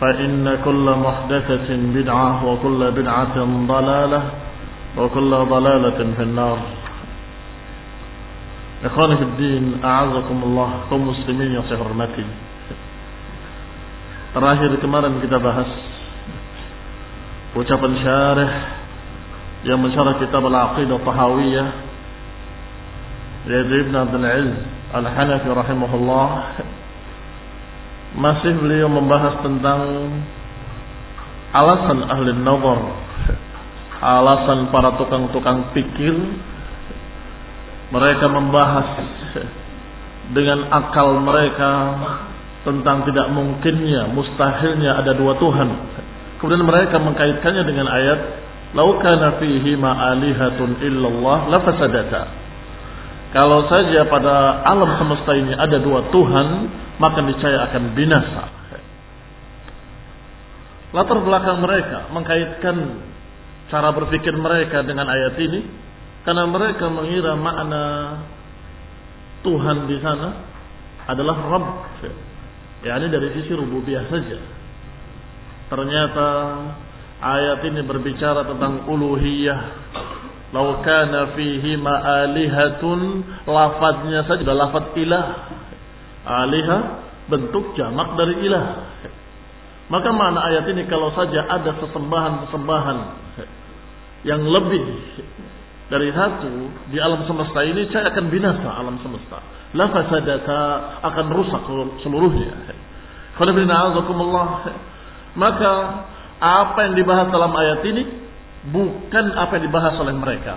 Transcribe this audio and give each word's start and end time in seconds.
فإن 0.00 0.58
كل 0.64 0.86
محدثة 1.06 1.68
بدعة 1.70 2.30
وكل 2.46 2.80
بدعة 2.90 3.36
ضلالة 3.66 4.22
وكل 4.98 5.30
ضلالة 5.30 5.98
في 6.16 6.22
النار 6.22 6.58
إخواني 8.84 9.16
في 9.16 9.22
الدين 9.22 9.64
أعزكم 9.84 10.38
الله 10.42 10.70
kaum 10.90 11.02
muslimin 11.08 11.56
yang 11.56 11.64
saya 11.70 11.78
hormati 11.80 12.26
Terakhir 14.34 14.70
kemarin 14.82 15.22
kita 15.22 15.38
bahas 15.38 15.70
ucapan 17.54 17.92
syarih 18.02 18.52
yang 19.62 19.78
mensyarah 19.78 20.18
kitab 20.18 20.42
Al-Aqidah 20.42 20.98
Tahawiyah 21.06 21.68
yaitu 23.46 23.74
Ibn 23.88 23.94
Abdul 23.94 24.26
Aziz 24.26 24.58
Al-Hanafi 24.90 25.48
rahimahullah 25.48 26.26
masih 28.14 28.54
beliau 28.58 28.86
membahas 28.86 29.42
tentang 29.42 29.80
alasan 31.54 31.98
ahli 32.06 32.30
nazar 32.42 32.80
alasan 34.04 34.68
para 34.68 34.94
tukang-tukang 35.00 35.72
pikir. 35.72 36.12
Mereka 37.94 38.26
membahas 38.26 38.88
dengan 40.34 40.66
akal 40.72 41.20
mereka 41.20 41.72
tentang 42.64 43.04
tidak 43.06 43.28
mungkinnya 43.30 44.08
mustahilnya 44.10 44.98
ada 45.04 45.12
dua 45.14 45.36
Tuhan. 45.36 45.68
Kemudian 46.40 46.64
mereka 46.64 46.96
mengkaitkannya 46.98 47.64
dengan 47.64 47.86
ayat 47.86 48.20
lau 48.74 48.98
kana 48.98 49.38
fihi 49.38 49.78
ma'alihatun 49.78 50.82
illallah 50.82 51.38
la 51.48 51.58
fasadata 51.62 52.43
kalau 53.34 53.66
saja 53.66 54.06
pada 54.06 54.62
alam 54.62 54.94
semesta 54.94 55.34
ini 55.34 55.58
ada 55.58 55.82
dua 55.82 56.06
Tuhan 56.14 56.48
maka 57.02 57.18
niscaya 57.18 57.66
akan 57.66 57.82
binasa. 57.98 58.44
Latar 60.94 61.18
belakang 61.18 61.58
mereka 61.58 62.14
mengkaitkan 62.14 62.76
cara 63.66 63.90
berpikir 63.90 64.30
mereka 64.38 64.86
dengan 64.86 65.10
ayat 65.10 65.34
ini 65.42 65.66
karena 66.22 66.46
mereka 66.46 66.86
mengira 66.86 67.34
makna 67.34 67.82
Tuhan 69.42 69.90
di 69.90 69.98
sana 69.98 70.28
adalah 71.10 71.36
Rabb. 71.50 71.66
Ya, 72.86 73.02
ini 73.02 73.10
dari 73.10 73.34
sisi 73.34 73.50
rububiyah 73.50 74.06
saja. 74.14 74.38
Ternyata 75.74 76.28
ayat 77.18 77.60
ini 77.66 77.82
berbicara 77.82 78.46
tentang 78.46 78.86
uluhiyah. 78.86 79.60
Lau 80.54 80.78
kana 80.86 81.34
fihi 81.34 81.74
ma'alihatun 81.74 83.00
lafadznya 83.50 84.22
saja 84.30 84.46
lafadz 84.54 84.94
ilah 85.02 85.26
Aliha 86.24 86.78
bentuk 87.28 87.74
jamak 87.76 88.16
dari 88.16 88.46
ilah. 88.48 88.64
Maka 89.92 90.08
mana 90.14 90.40
ayat 90.48 90.64
ini 90.72 90.88
kalau 90.88 91.12
saja 91.12 91.44
ada 91.44 91.76
sesembahan-sesembahan 91.84 92.98
yang 94.24 94.40
lebih 94.40 94.84
dari 95.92 96.08
satu 96.16 96.48
di 96.88 96.96
alam 96.96 97.28
semesta 97.28 97.60
ini 97.60 97.92
saya 97.92 98.08
akan 98.08 98.24
binasa 98.32 98.68
alam 98.72 98.96
semesta. 99.04 99.36
La 99.76 99.92
fasadata 99.92 100.60
akan 101.04 101.26
rusak 101.34 101.62
seluruhnya. 102.00 102.56
Maka 105.34 105.72
apa 106.40 106.78
yang 106.88 106.94
dibahas 106.96 107.28
dalam 107.28 107.52
ayat 107.52 107.84
ini 107.84 108.23
bukan 108.72 109.26
apa 109.36 109.60
yang 109.60 109.64
dibahas 109.68 109.94
oleh 110.00 110.14
mereka. 110.16 110.54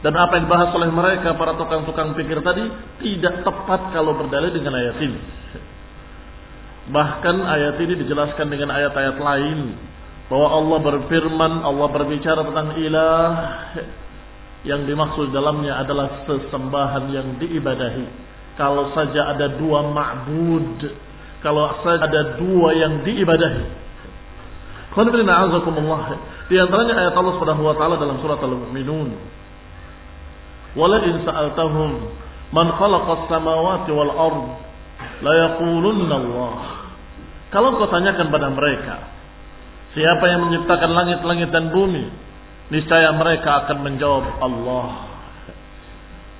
Dan 0.00 0.16
apa 0.16 0.32
yang 0.38 0.48
dibahas 0.48 0.70
oleh 0.72 0.88
mereka 0.88 1.36
para 1.36 1.58
tukang-tukang 1.60 2.16
pikir 2.16 2.40
tadi 2.40 2.64
tidak 3.04 3.44
tepat 3.44 3.92
kalau 3.92 4.16
berdalil 4.16 4.48
dengan 4.48 4.72
ayat 4.72 4.96
ini. 4.96 5.20
Bahkan 6.88 7.36
ayat 7.44 7.76
ini 7.84 7.94
dijelaskan 8.00 8.48
dengan 8.48 8.72
ayat-ayat 8.72 9.16
lain 9.20 9.76
bahwa 10.32 10.48
Allah 10.56 10.78
berfirman, 10.80 11.52
Allah 11.62 11.88
berbicara 11.92 12.40
tentang 12.48 12.68
ilah 12.80 13.30
yang 14.64 14.88
dimaksud 14.88 15.32
dalamnya 15.32 15.84
adalah 15.84 16.24
sesembahan 16.24 17.04
yang 17.12 17.28
diibadahi. 17.36 18.06
Kalau 18.56 18.92
saja 18.96 19.36
ada 19.36 19.56
dua 19.56 19.88
ma'bud, 19.88 20.80
kalau 21.44 21.80
saja 21.84 22.08
ada 22.08 22.40
dua 22.40 22.72
yang 22.72 23.04
diibadahi. 23.04 23.89
Di 24.90 26.56
antaranya 26.58 26.94
ayat 26.98 27.14
Allah 27.14 27.34
Subhanahu 27.38 27.62
wa 27.62 27.74
taala 27.78 27.94
dalam 27.94 28.18
surat 28.18 28.42
Al-Mu'minun. 28.42 29.10
Wala 30.74 30.98
in 31.06 31.22
sa'altahum 31.22 31.90
man 32.50 32.66
khalaqas 32.74 33.30
samawati 33.30 33.90
wal 33.94 34.12
ard 34.14 34.42
la 35.22 35.32
yaqulunna 35.46 36.14
Allah. 36.14 36.54
Kalau 37.50 37.78
kau 37.78 37.90
tanyakan 37.90 38.30
pada 38.30 38.50
mereka, 38.50 38.96
siapa 39.94 40.24
yang 40.26 40.50
menciptakan 40.50 40.90
langit-langit 40.90 41.50
dan 41.50 41.74
bumi, 41.74 42.06
niscaya 42.70 43.14
mereka 43.14 43.66
akan 43.66 43.78
menjawab 43.86 44.26
Allah. 44.42 45.10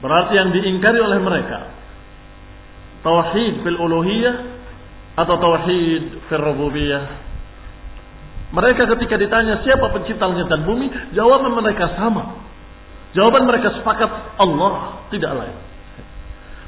Berarti 0.00 0.32
yang 0.38 0.50
diingkari 0.54 0.98
oleh 0.98 1.18
mereka 1.22 1.80
tauhid 3.00 3.64
fil 3.64 3.78
uluhiyah 3.80 4.36
atau 5.16 5.34
tauhid 5.36 6.04
fil 6.28 6.42
rububiyah 6.44 7.29
mereka 8.50 8.82
ketika 8.96 9.14
ditanya 9.14 9.62
siapa 9.62 9.94
pencipta 9.94 10.26
langit 10.26 10.50
dan 10.50 10.66
bumi, 10.66 10.90
jawaban 11.14 11.54
mereka 11.54 11.94
sama. 11.94 12.42
Jawaban 13.14 13.46
mereka 13.46 13.74
sepakat 13.78 14.10
Allah, 14.38 15.06
tidak 15.10 15.32
lain. 15.34 15.56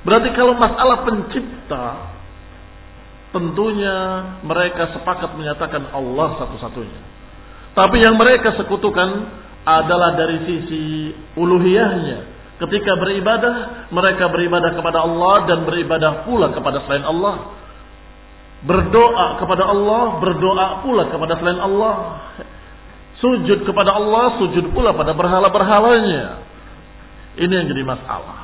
Berarti 0.02 0.29
kalau 0.34 0.58
masalah 0.58 1.06
pencipta, 1.06 1.84
tentunya 3.31 3.96
mereka 4.43 4.94
sepakat 4.94 5.34
menyatakan 5.38 5.90
Allah 5.94 6.38
satu-satunya. 6.43 7.00
Tapi 7.73 7.96
yang 8.02 8.19
mereka 8.19 8.58
sekutukan 8.58 9.11
adalah 9.62 10.19
dari 10.19 10.43
sisi 10.43 11.14
uluhiyahnya, 11.38 12.32
Ketika 12.62 12.94
beribadah, 12.94 13.90
mereka 13.90 14.31
beribadah 14.31 14.70
kepada 14.79 15.02
Allah 15.02 15.50
dan 15.50 15.67
beribadah 15.67 16.23
pula 16.23 16.55
kepada 16.55 16.87
selain 16.87 17.02
Allah. 17.02 17.58
Berdoa 18.62 19.43
kepada 19.43 19.67
Allah, 19.67 20.23
berdoa 20.23 20.87
pula 20.87 21.11
kepada 21.11 21.35
selain 21.43 21.59
Allah. 21.59 21.94
Sujud 23.19 23.67
kepada 23.67 23.94
Allah, 23.99 24.38
sujud 24.38 24.70
pula 24.70 24.94
pada 24.94 25.14
berhala-berhalanya. 25.14 26.43
Ini 27.38 27.50
yang 27.50 27.67
jadi 27.70 27.82
masalah. 27.82 28.38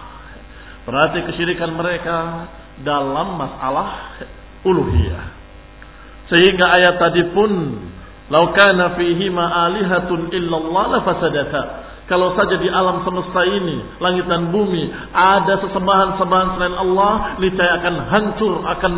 Berarti 0.88 1.22
kesyirikan 1.28 1.76
mereka 1.76 2.48
dalam 2.82 3.38
masalah 3.38 4.18
uluhiyah. 4.64 5.24
Sehingga 6.32 6.66
ayat 6.66 6.98
tadi 6.98 7.22
pun, 7.30 7.50
"Lau 8.32 8.52
fihi 8.96 9.26
ma 9.30 9.68
alihatun 9.70 10.34
illallah 10.34 10.84
la 10.98 11.00
fasadata." 11.04 11.62
Kalau 12.08 12.32
saja 12.32 12.56
di 12.56 12.72
alam 12.72 13.04
semesta 13.04 13.44
ini, 13.44 14.00
langit 14.00 14.24
dan 14.32 14.48
bumi, 14.48 14.88
ada 15.12 15.60
sesembahan-sembahan 15.60 16.48
selain 16.56 16.76
Allah, 16.80 17.12
niscaya 17.36 17.84
akan 17.84 17.94
hancur, 18.08 18.54
akan 18.64 18.94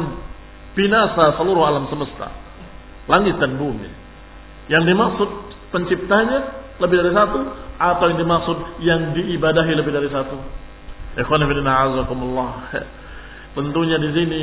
binasa 0.75 1.39
seluruh 1.39 1.63
alam 1.67 1.87
semesta. 1.91 2.31
Langit 3.11 3.39
dan 3.43 3.59
bumi. 3.59 3.91
Yang 4.71 4.85
dimaksud 4.95 5.31
penciptanya 5.75 6.39
lebih 6.79 6.97
dari 7.03 7.13
satu, 7.13 7.41
atau 7.81 8.05
yang 8.13 8.19
dimaksud 8.21 8.59
yang 8.81 9.01
diibadahi 9.17 9.73
lebih 9.77 9.93
dari 9.93 10.09
satu. 10.09 10.37
Ikhwan 11.19 11.43
Tentunya 13.51 13.99
di 13.99 14.11
sini 14.15 14.43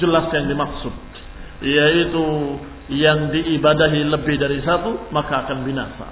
jelas 0.00 0.32
yang 0.32 0.48
dimaksud, 0.48 0.94
yaitu 1.60 2.24
yang 2.96 3.28
diibadahi 3.28 4.08
lebih 4.08 4.40
dari 4.40 4.64
satu, 4.64 5.12
maka 5.12 5.46
akan 5.46 5.68
binasa. 5.68 6.08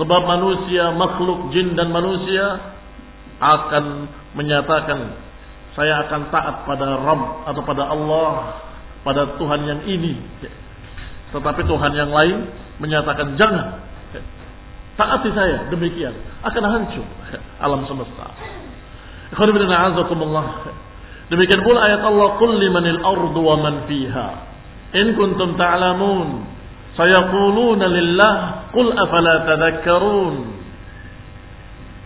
Sebab 0.00 0.22
manusia, 0.24 0.96
makhluk 0.96 1.52
jin 1.52 1.76
dan 1.76 1.92
manusia 1.92 2.72
akan 3.40 4.08
menyatakan 4.32 5.28
saya 5.76 6.08
akan 6.08 6.32
taat 6.34 6.56
pada 6.66 6.86
Rabb 6.98 7.46
atau 7.46 7.62
pada 7.62 7.84
Allah, 7.88 8.32
pada 9.06 9.36
Tuhan 9.36 9.60
yang 9.66 9.80
ini. 9.86 10.16
Tetapi 11.30 11.62
Tuhan 11.64 11.92
yang 11.94 12.10
lain 12.10 12.36
menyatakan 12.82 13.38
jangan. 13.38 13.86
Taati 14.98 15.32
saya 15.32 15.64
demikian 15.72 16.12
akan 16.44 16.64
hancur 16.66 17.06
alam 17.64 17.88
semesta. 17.88 18.26
Demikian 21.30 21.62
pula 21.62 21.86
ayat 21.86 22.02
Allah 22.02 22.28
qul 22.36 22.58
limanil 22.58 23.00
ardu 23.00 23.40
wa 23.40 23.56
man 23.62 23.86
fiha 23.86 24.28
in 24.98 25.14
kuntum 25.14 25.54
ta'lamun 25.54 26.50
Sayaquluna 26.98 27.86
lillah 27.86 28.34
qul 28.74 28.90
afala 28.92 29.46
tadhakkarun. 29.46 30.36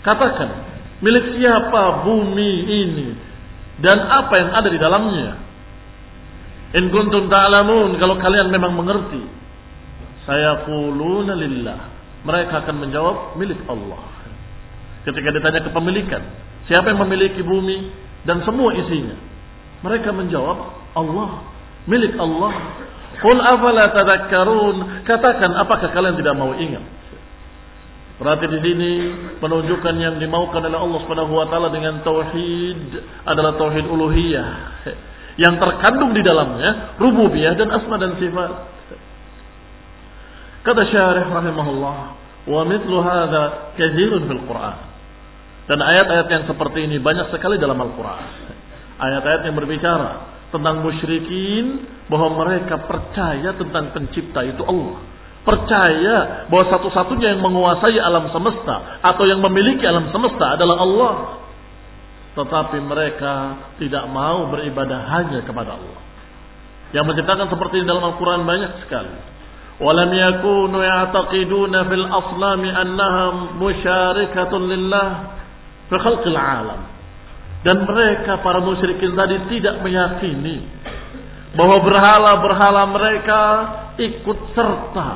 Katakan, 0.04 0.50
milik 1.00 1.40
siapa 1.40 2.04
bumi 2.04 2.52
ini 2.68 3.08
dan 3.80 3.96
apa 4.04 4.34
yang 4.36 4.50
ada 4.52 4.68
di 4.68 4.78
dalamnya? 4.78 5.40
In 6.74 6.90
kuntum 6.90 7.30
ta'lamun, 7.30 7.94
kalau 8.02 8.18
kalian 8.18 8.50
memang 8.50 8.74
mengerti. 8.74 9.22
Sayaquluna 10.26 11.38
lillah. 11.38 11.80
Mereka 12.26 12.66
akan 12.66 12.76
menjawab 12.82 13.16
milik 13.38 13.62
Allah. 13.70 14.02
Ketika 15.06 15.28
ditanya 15.30 15.60
kepemilikan, 15.70 16.22
siapa 16.66 16.90
yang 16.90 16.98
memiliki 17.04 17.44
bumi 17.44 17.92
dan 18.26 18.42
semua 18.42 18.72
isinya? 18.74 19.14
Mereka 19.84 20.10
menjawab 20.10 20.58
Allah, 20.96 21.46
milik 21.84 22.16
Allah. 22.16 22.52
Qul 23.20 23.38
afala 23.38 23.92
tadakkarun. 23.92 25.04
Katakan 25.06 25.54
apakah 25.60 25.92
kalian 25.92 26.16
tidak 26.18 26.34
mau 26.34 26.56
ingat? 26.56 26.82
Berarti 28.18 28.46
di 28.46 28.58
sini 28.64 28.90
penunjukan 29.38 29.94
yang 30.00 30.16
dimaukan 30.18 30.62
oleh 30.64 30.78
Allah 30.78 30.98
Subhanahu 31.02 31.34
wa 31.34 31.46
taala 31.50 31.68
dengan 31.70 32.00
tauhid 32.06 32.94
adalah 33.26 33.58
tauhid 33.58 33.84
uluhiyah 33.90 34.48
yang 35.34 35.58
terkandung 35.58 36.14
di 36.14 36.22
dalamnya 36.22 36.98
rububiyah 36.98 37.58
dan 37.58 37.68
asma 37.74 37.98
dan 37.98 38.14
sifat. 38.18 38.50
Kata 40.64 40.82
syarih 40.88 41.28
rahimahullah, 41.28 41.96
wa 42.48 42.62
mithlu 42.64 42.96
hadza 43.04 43.74
katsirun 43.76 44.24
fil 44.30 44.42
Qur'an. 44.48 44.94
Dan 45.64 45.80
ayat-ayat 45.80 46.28
yang 46.28 46.44
seperti 46.44 46.84
ini 46.84 47.00
banyak 47.00 47.32
sekali 47.32 47.56
dalam 47.56 47.80
Al-Qur'an. 47.80 48.24
Ayat-ayat 49.00 49.48
yang 49.48 49.56
berbicara 49.56 50.10
tentang 50.52 50.84
musyrikin 50.84 51.82
bahwa 52.06 52.46
mereka 52.46 52.84
percaya 52.84 53.56
tentang 53.56 53.90
pencipta 53.90 54.44
itu 54.44 54.62
Allah. 54.62 55.02
Percaya 55.44 56.48
bahwa 56.48 56.64
satu-satunya 56.72 57.36
yang 57.36 57.42
menguasai 57.44 58.00
alam 58.00 58.32
semesta 58.32 59.04
atau 59.04 59.24
yang 59.28 59.44
memiliki 59.44 59.84
alam 59.84 60.08
semesta 60.08 60.56
adalah 60.56 60.76
Allah. 60.80 61.12
Tetapi 62.34 62.78
mereka 62.82 63.34
tidak 63.78 64.04
mau 64.10 64.50
beribadah 64.50 65.00
hanya 65.18 65.46
kepada 65.46 65.78
Allah. 65.78 66.02
Yang 66.94 67.04
menciptakan 67.10 67.46
seperti 67.50 67.82
ini 67.82 67.86
dalam 67.90 68.06
Al-Quran 68.14 68.42
banyak 68.46 68.72
sekali. 68.86 69.14
Walam 69.82 70.10
yakunu 70.14 70.78
ya'taqiduna 70.78 71.90
fil 71.90 72.06
aslami 72.06 72.70
annaha 72.70 73.54
musyarikatun 73.58 74.62
lillah 74.70 75.08
fi 75.90 75.96
khalqil 75.98 76.38
alam. 76.38 76.80
Dan 77.66 77.82
mereka 77.82 78.38
para 78.44 78.62
musyrikin 78.62 79.18
tadi 79.18 79.40
tidak 79.50 79.82
meyakini 79.82 80.62
bahwa 81.58 81.82
berhala-berhala 81.82 82.82
mereka 82.94 83.40
ikut 83.98 84.38
serta 84.54 85.08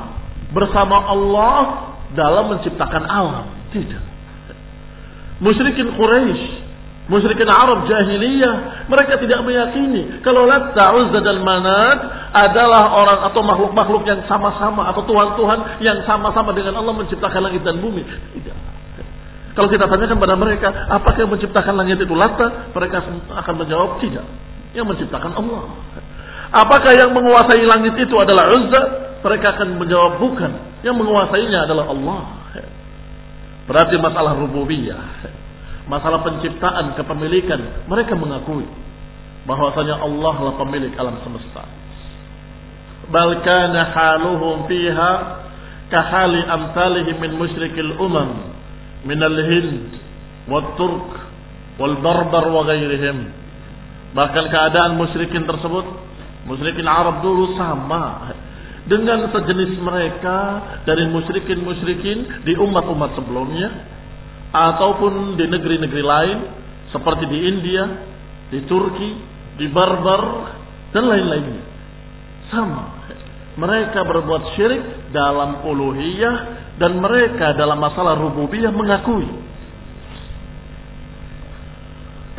bersama 0.55 1.07
Allah 1.07 1.57
dalam 2.17 2.57
menciptakan 2.57 3.03
alam. 3.05 3.47
Tidak. 3.69 4.03
Musyrikin 5.39 5.95
Quraisy, 5.95 6.43
musyrikin 7.09 7.49
Arab 7.49 7.89
jahiliyah, 7.89 8.85
mereka 8.87 9.17
tidak 9.17 9.41
meyakini 9.41 10.21
kalau 10.21 10.45
Latta, 10.45 10.93
Uzza 10.93 11.19
dan 11.19 11.41
Manat 11.41 11.99
adalah 12.31 12.93
orang 12.93 13.19
atau 13.33 13.41
makhluk-makhluk 13.41 14.05
yang 14.05 14.21
sama-sama 14.29 14.87
atau 14.93 15.01
tuhan-tuhan 15.03 15.81
yang 15.81 16.05
sama-sama 16.05 16.53
dengan 16.53 16.77
Allah 16.79 16.93
menciptakan 16.93 17.41
langit 17.49 17.65
dan 17.65 17.81
bumi. 17.81 18.05
Tidak. 18.05 18.57
Kalau 19.57 19.67
kita 19.67 19.89
tanyakan 19.89 20.17
pada 20.23 20.39
mereka, 20.39 20.71
apakah 20.87 21.19
yang 21.19 21.33
menciptakan 21.35 21.73
langit 21.75 21.99
itu 21.99 22.15
Lata? 22.15 22.71
Mereka 22.71 22.97
akan 23.33 23.53
menjawab 23.59 23.99
tidak. 23.99 24.23
Yang 24.71 24.85
menciptakan 24.95 25.35
Allah. 25.35 25.75
Apakah 26.53 26.93
yang 26.95 27.11
menguasai 27.11 27.65
langit 27.65 27.97
itu 27.97 28.15
adalah 28.15 28.55
Uzza? 28.55 28.81
Mereka 29.19 29.59
akan 29.59 29.67
menjawab 29.81 30.21
bukan. 30.21 30.51
Yang 30.85 30.95
menguasainya 30.95 31.67
adalah 31.67 31.91
Allah. 31.91 32.21
Berarti 33.67 33.95
masalah 34.01 34.33
rububiyah 34.39 35.01
masalah 35.89 36.21
penciptaan, 36.21 36.93
kepemilikan, 36.95 37.89
mereka 37.89 38.13
mengakui 38.13 38.63
bahwasanya 39.49 39.97
Allah 39.97 40.35
lah 40.37 40.53
pemilik 40.61 40.93
alam 40.93 41.17
semesta. 41.25 41.65
balkana 43.09 43.89
haluhum 43.89 44.69
fiha 44.69 45.11
kahali 45.89 46.45
amsalihim 46.45 47.17
min 47.17 47.31
musyrikil 47.41 47.97
umam 47.97 48.53
min 49.01 49.17
al-Hind 49.17 49.89
wal 50.45 50.77
Turk 50.77 51.09
wal 51.81 51.97
Barbar 52.05 52.45
wa 52.53 52.61
ghairihim. 52.69 53.17
Bahkan 54.13 54.45
keadaan 54.53 54.97
musyrikin 54.97 55.49
tersebut, 55.49 55.85
musyrikin 56.45 56.85
Arab 56.85 57.25
dulu 57.25 57.57
sama 57.57 58.33
dengan 58.85 59.29
sejenis 59.29 59.81
mereka 59.81 60.37
dari 60.85 61.09
musyrikin-musyrikin 61.09 62.45
di 62.45 62.53
umat-umat 62.57 63.17
sebelumnya 63.17 63.97
ataupun 64.49 65.37
di 65.37 65.45
negeri-negeri 65.45 66.03
lain 66.03 66.37
seperti 66.89 67.25
di 67.29 67.39
India, 67.45 67.83
di 68.49 68.59
Turki, 68.65 69.11
di 69.61 69.67
Barbar 69.69 70.23
dan 70.93 71.03
lain-lainnya. 71.05 71.63
Sama. 72.49 72.83
Mereka 73.59 73.99
berbuat 74.07 74.55
syirik 74.55 75.11
dalam 75.13 75.61
uluhiyah 75.67 76.35
dan 76.79 76.97
mereka 76.97 77.53
dalam 77.59 77.77
masalah 77.77 78.15
rububiyah 78.15 78.71
mengakui 78.71 79.27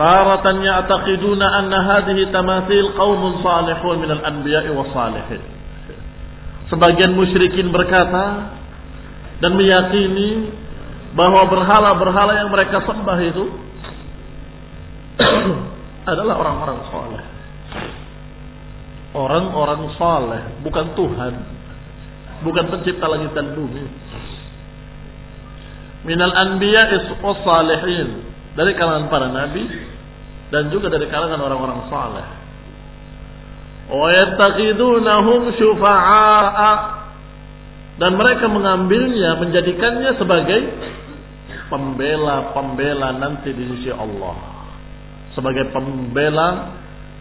taratan 0.01 0.65
ya'taqiduna 0.65 1.47
anna 1.61 1.79
hadhihi 1.85 2.33
tamathil 2.33 2.97
qaumun 2.97 3.45
salihun 3.45 3.97
min 4.01 4.11
al-anbiya'i 4.17 4.73
was 4.73 4.89
salihin 4.97 5.45
sebagian 6.73 7.13
musyrikin 7.13 7.69
berkata 7.69 8.57
dan 9.45 9.53
meyakini 9.61 10.57
bahwa 11.15 11.47
berhala-berhala 11.51 12.33
yang 12.39 12.51
mereka 12.55 12.83
sembah 12.87 13.19
itu 13.23 13.45
adalah 16.13 16.35
orang-orang 16.39 16.79
saleh 16.91 17.25
orang-orang 19.15 19.91
saleh 19.99 20.43
bukan 20.63 20.95
Tuhan. 20.95 21.35
Bukan 22.41 22.65
pencipta 22.73 23.05
langit 23.05 23.37
dan 23.37 23.53
bumi. 23.53 23.85
Minal 26.09 26.33
anbiya 26.33 26.89
salihin 27.21 28.25
dari 28.57 28.73
kalangan 28.81 29.13
para 29.13 29.29
nabi 29.29 29.69
dan 30.49 30.73
juga 30.73 30.89
dari 30.89 31.05
kalangan 31.13 31.37
orang-orang 31.37 31.81
saleh. 31.93 32.27
Wa 33.93 34.09
yattaqidunahum 34.09 35.53
syufa'a 35.61 36.73
dan 38.01 38.17
mereka 38.17 38.49
mengambilnya 38.49 39.37
menjadikannya 39.37 40.17
sebagai 40.17 40.61
pembela-pembela 41.71 43.17
nanti 43.17 43.55
di 43.55 43.65
sisi 43.75 43.91
Allah. 43.95 44.37
Sebagai 45.33 45.71
pembela, 45.71 46.75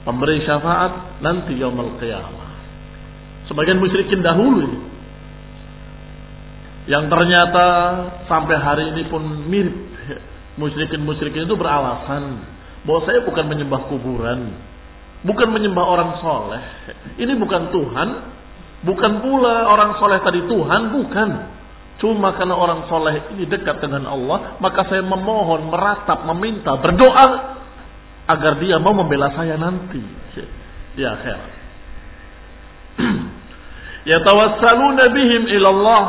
pemberi 0.03 0.41
syafaat 0.43 1.21
nanti 1.21 1.55
yaumul 1.55 2.01
qiyamah. 2.01 2.49
Sebagian 3.45 3.77
musyrikin 3.77 4.25
dahulu. 4.25 4.89
Yang 6.89 7.05
ternyata 7.05 7.67
sampai 8.25 8.57
hari 8.57 8.83
ini 8.97 9.05
pun 9.07 9.21
mirip. 9.45 9.77
Musyrikin-musyrikin 10.59 11.47
itu 11.47 11.55
beralasan 11.55 12.43
bahwa 12.83 12.99
saya 13.07 13.23
bukan 13.23 13.45
menyembah 13.47 13.87
kuburan, 13.87 14.51
bukan 15.23 15.49
menyembah 15.53 15.85
orang 15.85 16.11
soleh. 16.19 16.63
Ini 17.15 17.31
bukan 17.39 17.71
Tuhan, 17.71 18.09
bukan 18.83 19.13
pula 19.23 19.69
orang 19.71 19.95
soleh 20.01 20.19
tadi 20.19 20.43
Tuhan, 20.49 20.81
bukan. 20.91 21.29
Cuma 21.99 22.31
karena 22.39 22.55
orang 22.55 22.87
soleh 22.87 23.35
ini 23.35 23.43
dekat 23.43 23.83
dengan 23.83 24.07
Allah, 24.07 24.55
maka 24.63 24.87
saya 24.87 25.03
memohon, 25.03 25.67
meratap, 25.67 26.23
meminta, 26.31 26.79
berdoa 26.79 27.59
agar 28.23 28.55
dia 28.63 28.79
mau 28.79 28.95
membela 28.95 29.35
saya 29.35 29.59
nanti. 29.59 29.99
Ya 30.95 31.11
khair. 31.19 31.41
Yatawassaluna 34.15 35.11
bihim 35.11 35.43
ilallah. 35.51 36.03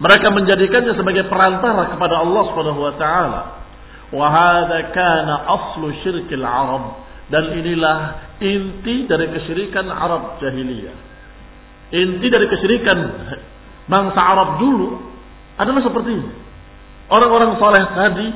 Mereka 0.00 0.26
menjadikannya 0.32 0.96
sebagai 0.96 1.28
perantara 1.30 1.92
kepada 1.94 2.24
Allah 2.24 2.42
Subhanahu 2.50 2.80
wa 2.82 2.94
taala. 2.98 3.42
Wa 4.10 4.26
hadza 4.26 4.90
kana 4.90 5.34
aslu 5.54 5.86
syirkil 6.02 6.42
Arab 6.42 6.98
dan 7.30 7.54
inilah 7.54 7.98
inti 8.42 9.06
dari 9.06 9.30
kesyirikan 9.30 9.86
Arab 9.86 10.42
jahiliyah. 10.42 10.96
Inti 11.94 12.26
dari 12.26 12.46
kesyirikan 12.50 12.98
bangsa 13.90 14.20
Arab 14.22 14.62
dulu 14.62 14.88
adalah 15.58 15.82
seperti 15.82 16.10
ini. 16.14 16.30
Orang-orang 17.10 17.58
soleh 17.58 17.84
tadi, 17.90 18.26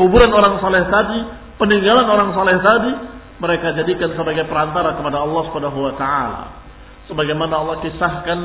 kuburan 0.00 0.32
orang 0.32 0.58
soleh 0.64 0.88
tadi, 0.88 1.18
peninggalan 1.60 2.08
orang 2.08 2.32
soleh 2.32 2.56
tadi, 2.64 2.92
mereka 3.38 3.76
jadikan 3.76 4.16
sebagai 4.16 4.48
perantara 4.48 4.96
kepada 4.96 5.20
Allah 5.22 5.42
Subhanahu 5.52 5.78
wa 5.78 5.94
taala. 6.00 6.42
Sebagaimana 7.06 7.54
Allah 7.60 7.76
kisahkan 7.84 8.40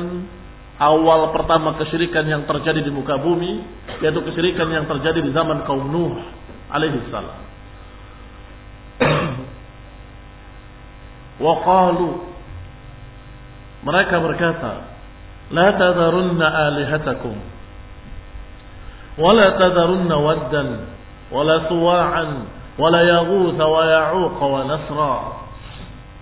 awal 0.78 1.32
pertama 1.32 1.80
kesyirikan 1.80 2.28
yang 2.28 2.44
terjadi 2.44 2.84
di 2.84 2.92
muka 2.92 3.16
bumi, 3.18 3.64
yaitu 4.04 4.20
kesyirikan 4.20 4.68
yang 4.68 4.84
terjadi 4.84 5.24
di 5.24 5.32
zaman 5.32 5.64
kaum 5.64 5.88
Nuh 5.88 6.20
alaihi 6.68 7.00
salam. 7.08 7.40
Waqalu 11.44 12.08
mereka 13.84 14.16
berkata, 14.22 14.93
لا 15.49 15.67
تذرن 15.71 16.41
آلهتكم 16.41 17.35
ولا 19.17 19.47
تذرن 19.49 20.11
ودا 20.11 20.65
ولا 21.31 21.57
سواعا 21.69 22.27
ولا 22.79 23.01
يغوث 23.01 23.59
ويعوق 23.61 24.39
ونسرا 24.43 25.15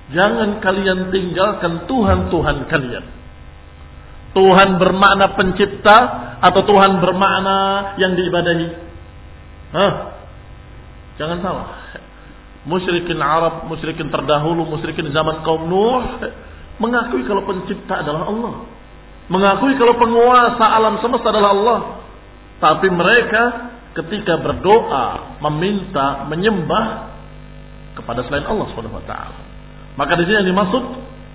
Jangan 0.07 0.63
kalian 0.63 1.11
tinggalkan 1.11 1.83
Tuhan-Tuhan 1.83 2.71
kalian. 2.71 3.05
Tuhan 4.31 4.79
bermakna 4.79 5.35
pencipta 5.35 5.97
atau 6.39 6.63
Tuhan 6.63 7.03
bermakna 7.03 7.91
yang 7.99 8.15
diibadahi. 8.15 8.67
Hah? 9.75 9.93
Jangan 11.19 11.43
salah. 11.43 11.67
Musyrikin 12.63 13.19
Arab, 13.19 13.67
musyrikin 13.67 14.07
terdahulu, 14.07 14.63
musyrikin 14.63 15.11
zaman 15.11 15.43
kaum 15.43 15.67
Nuh 15.67 16.23
mengakui 16.79 17.27
kalau 17.27 17.43
pencipta 17.43 17.99
adalah 17.99 18.31
Allah. 18.31 18.53
Mengakui 19.30 19.78
kalau 19.78 19.94
penguasa 20.00 20.64
alam 20.66 20.98
semesta 20.98 21.30
adalah 21.30 21.50
Allah. 21.54 21.80
Tapi 22.58 22.88
mereka 22.90 23.42
ketika 23.92 24.40
berdoa, 24.40 25.38
meminta, 25.42 26.26
menyembah 26.30 27.12
kepada 27.98 28.24
selain 28.26 28.46
Allah 28.48 28.66
Subhanahu. 28.72 29.02
Maka 29.98 30.12
di 30.16 30.24
sini 30.24 30.36
yang 30.42 30.48
dimaksud 30.48 30.84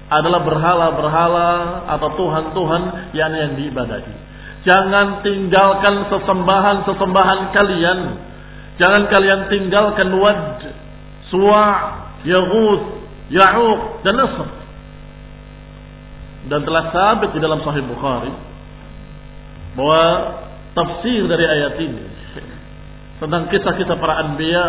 adalah 0.07 0.41
berhala-berhala 0.41 1.49
atau 1.93 2.09
tuhan-tuhan 2.15 2.81
yang 3.13 3.31
yang 3.35 3.53
diibadahi. 3.59 4.13
Jangan 4.65 5.21
tinggalkan 5.23 6.11
sesembahan-sesembahan 6.11 7.39
kalian. 7.55 7.99
Jangan 8.81 9.03
kalian 9.11 9.41
tinggalkan 9.51 10.09
wad, 10.17 10.63
suwa, 11.29 11.67
yaghut, 12.23 12.81
ya'uq 13.31 14.03
dan 14.03 14.15
nasr 14.15 14.56
dan 16.47 16.63
telah 16.63 16.83
sabit 16.95 17.35
di 17.35 17.39
dalam 17.43 17.59
Sahih 17.63 17.83
Bukhari 17.83 18.31
bahwa 19.75 20.03
tafsir 20.73 21.27
dari 21.27 21.45
ayat 21.45 21.73
ini 21.79 22.03
tentang 23.17 23.49
kisah-kisah 23.49 23.97
para 23.97 24.25
anbiya 24.25 24.65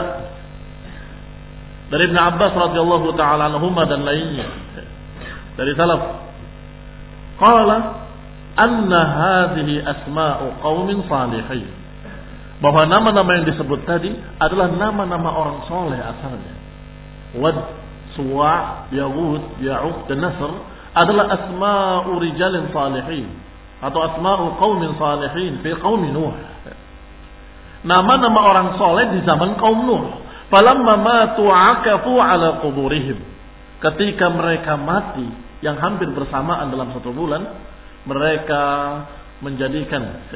dari 1.88 2.12
Ibn 2.12 2.18
Abbas 2.20 2.52
radhiyallahu 2.52 3.16
taala 3.16 3.48
anhuma 3.48 3.88
dan 3.88 4.04
lainnya. 4.04 4.48
Dari 5.56 5.72
salaf. 5.72 6.00
Qala 7.40 7.76
anna 8.60 9.00
hadhihi 9.00 9.80
asma'u 9.80 10.60
qaumin 10.60 11.00
salihin. 11.08 11.72
Bahwa 12.60 12.84
nama-nama 12.84 13.40
yang 13.40 13.46
disebut 13.48 13.88
tadi 13.88 14.12
adalah 14.36 14.68
nama-nama 14.68 15.30
orang 15.32 15.58
soleh 15.64 15.96
asalnya. 15.96 16.54
Wad 17.40 17.56
suwa 18.18 18.88
yahud 18.92 19.62
ya'uq 19.62 20.10
dan 20.12 20.28
nasr 20.28 20.52
adalah 20.96 21.26
asma'u 21.32 22.16
rijalin 22.22 22.72
salihin 22.72 23.28
atau 23.78 24.00
asma'u 24.12 24.56
qaumin 24.58 24.94
salihin 24.96 25.60
fi 25.62 25.70
qaumi 25.78 26.10
Nuh. 26.10 26.34
Nama-nama 27.78 28.40
orang 28.42 28.68
soleh 28.74 29.14
di 29.14 29.22
zaman 29.22 29.54
kaum 29.54 29.86
Nuh. 29.86 30.02
Falamma 30.48 30.94
matu 30.98 31.46
akafu 31.46 32.18
ala 32.18 32.58
quburihim. 32.64 33.20
Ketika 33.78 34.32
mereka 34.32 34.74
mati 34.74 35.28
yang 35.62 35.78
hampir 35.78 36.10
bersamaan 36.10 36.72
dalam 36.74 36.90
satu 36.96 37.14
bulan, 37.14 37.46
mereka 38.08 38.62
menjadikan 39.44 40.26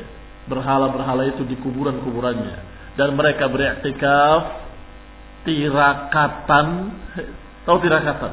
berhala-berhala 0.47 1.27
itu 1.35 1.43
di 1.47 1.59
kuburan-kuburannya 1.59 2.57
dan 2.95 3.15
mereka 3.15 3.49
beriktikaf 3.49 4.41
tirakatan 5.47 6.67
tahu 7.67 7.77
tirakatan 7.83 8.33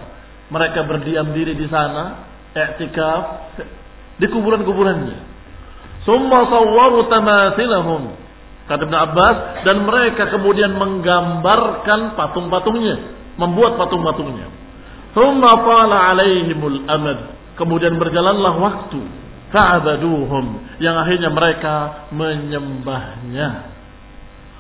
mereka 0.49 0.85
berdiam 0.85 1.29
diri 1.33 1.53
di 1.53 1.69
sana, 1.69 2.25
i'tikaf 2.53 3.21
di 4.17 4.27
kuburan-kuburannya. 4.27 5.17
Summa 6.03 6.49
sawwaru 6.49 7.05
tamathilahum. 7.07 8.03
Kata 8.69 8.85
Ibn 8.85 8.95
Abbas 9.01 9.37
dan 9.65 9.81
mereka 9.81 10.29
kemudian 10.29 10.77
menggambarkan 10.77 12.13
patung-patungnya, 12.13 13.17
membuat 13.37 13.77
patung-patungnya. 13.81 14.45
Summa 15.13 15.57
qala 15.65 16.13
alaihimul 16.13 16.85
amad. 16.85 17.33
Kemudian 17.57 17.97
berjalanlah 17.97 18.53
waktu. 18.61 19.01
Fa'abaduhum 19.49 20.77
yang 20.77 20.93
akhirnya 21.01 21.33
mereka 21.33 22.05
menyembahnya. 22.13 23.49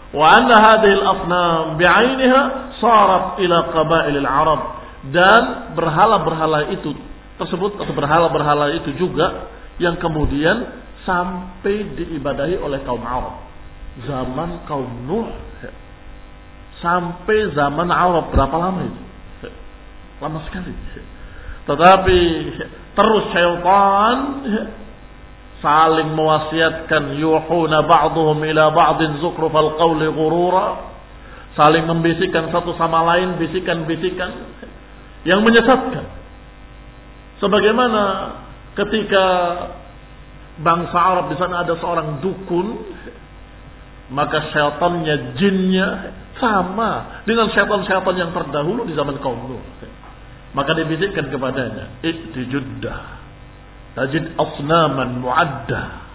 Wa 0.09 0.25
anna 0.33 0.57
hadhihi 0.57 0.95
al-asnam 0.97 1.77
bi'ainiha 1.77 2.41
sarat 2.81 3.37
ila 3.37 3.57
qabailil 3.69 4.25
Arab 4.25 4.78
dan 5.07 5.71
berhala-berhala 5.79 6.75
itu 6.75 6.91
tersebut 7.39 7.79
atau 7.79 7.93
berhala-berhala 7.95 8.75
itu 8.75 8.91
juga 8.99 9.47
yang 9.79 9.95
kemudian 9.95 10.83
sampai 11.07 11.95
diibadahi 11.95 12.59
oleh 12.59 12.83
kaum 12.83 12.99
Arab. 12.99 13.39
Zaman 14.03 14.67
kaum 14.67 15.07
Nuh. 15.07 15.31
Sampai 16.83 17.55
zaman 17.55 17.87
Arab. 17.87 18.31
Berapa 18.35 18.55
lama 18.59 18.79
itu? 18.83 19.01
Lama 20.19 20.43
sekali. 20.51 20.75
Tetapi 21.63 22.19
terus 22.91 23.23
syaitan 23.31 24.17
saling 25.59 26.15
mewasiatkan 26.15 27.19
yuhuna 27.19 27.83
ba'dhum 27.87 28.39
ila 28.43 28.63
ba'din 28.75 29.19
zukrufal 29.23 29.79
qawli 29.79 30.11
ghurura. 30.11 30.91
Saling 31.55 31.87
membisikkan 31.87 32.51
satu 32.51 32.75
sama 32.79 33.03
lain 33.15 33.35
bisikan-bisikan 33.39 34.31
yang 35.27 35.43
menyesatkan. 35.43 36.05
Sebagaimana 37.39 38.03
ketika 38.75 39.25
bangsa 40.59 40.97
Arab 40.99 41.31
di 41.31 41.37
sana 41.39 41.63
ada 41.63 41.75
seorang 41.79 42.19
dukun, 42.19 42.67
maka 44.11 44.51
syaitannya, 44.51 45.39
jinnya 45.39 45.87
sama 46.39 47.23
dengan 47.27 47.51
syaitan-syaitan 47.51 48.15
yang 48.15 48.31
terdahulu 48.31 48.87
di 48.87 48.95
zaman 48.95 49.19
kaum 49.19 49.39
Nuh. 49.47 49.63
Maka 50.55 50.73
dibisikkan 50.73 51.29
kepadanya, 51.29 52.01
"Ikti 52.01 52.49
Jeddah, 52.49 53.01
tajid 53.95 54.33
asnaman 54.33 55.21
muaddah." 55.21 56.09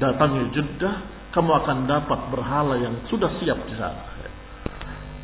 Datangi 0.00 0.48
Jeddah, 0.56 0.96
kamu 1.36 1.50
akan 1.60 1.76
dapat 1.84 2.20
berhala 2.32 2.80
yang 2.80 3.04
sudah 3.12 3.28
siap 3.36 3.58
di 3.68 3.76
sana. 3.76 4.00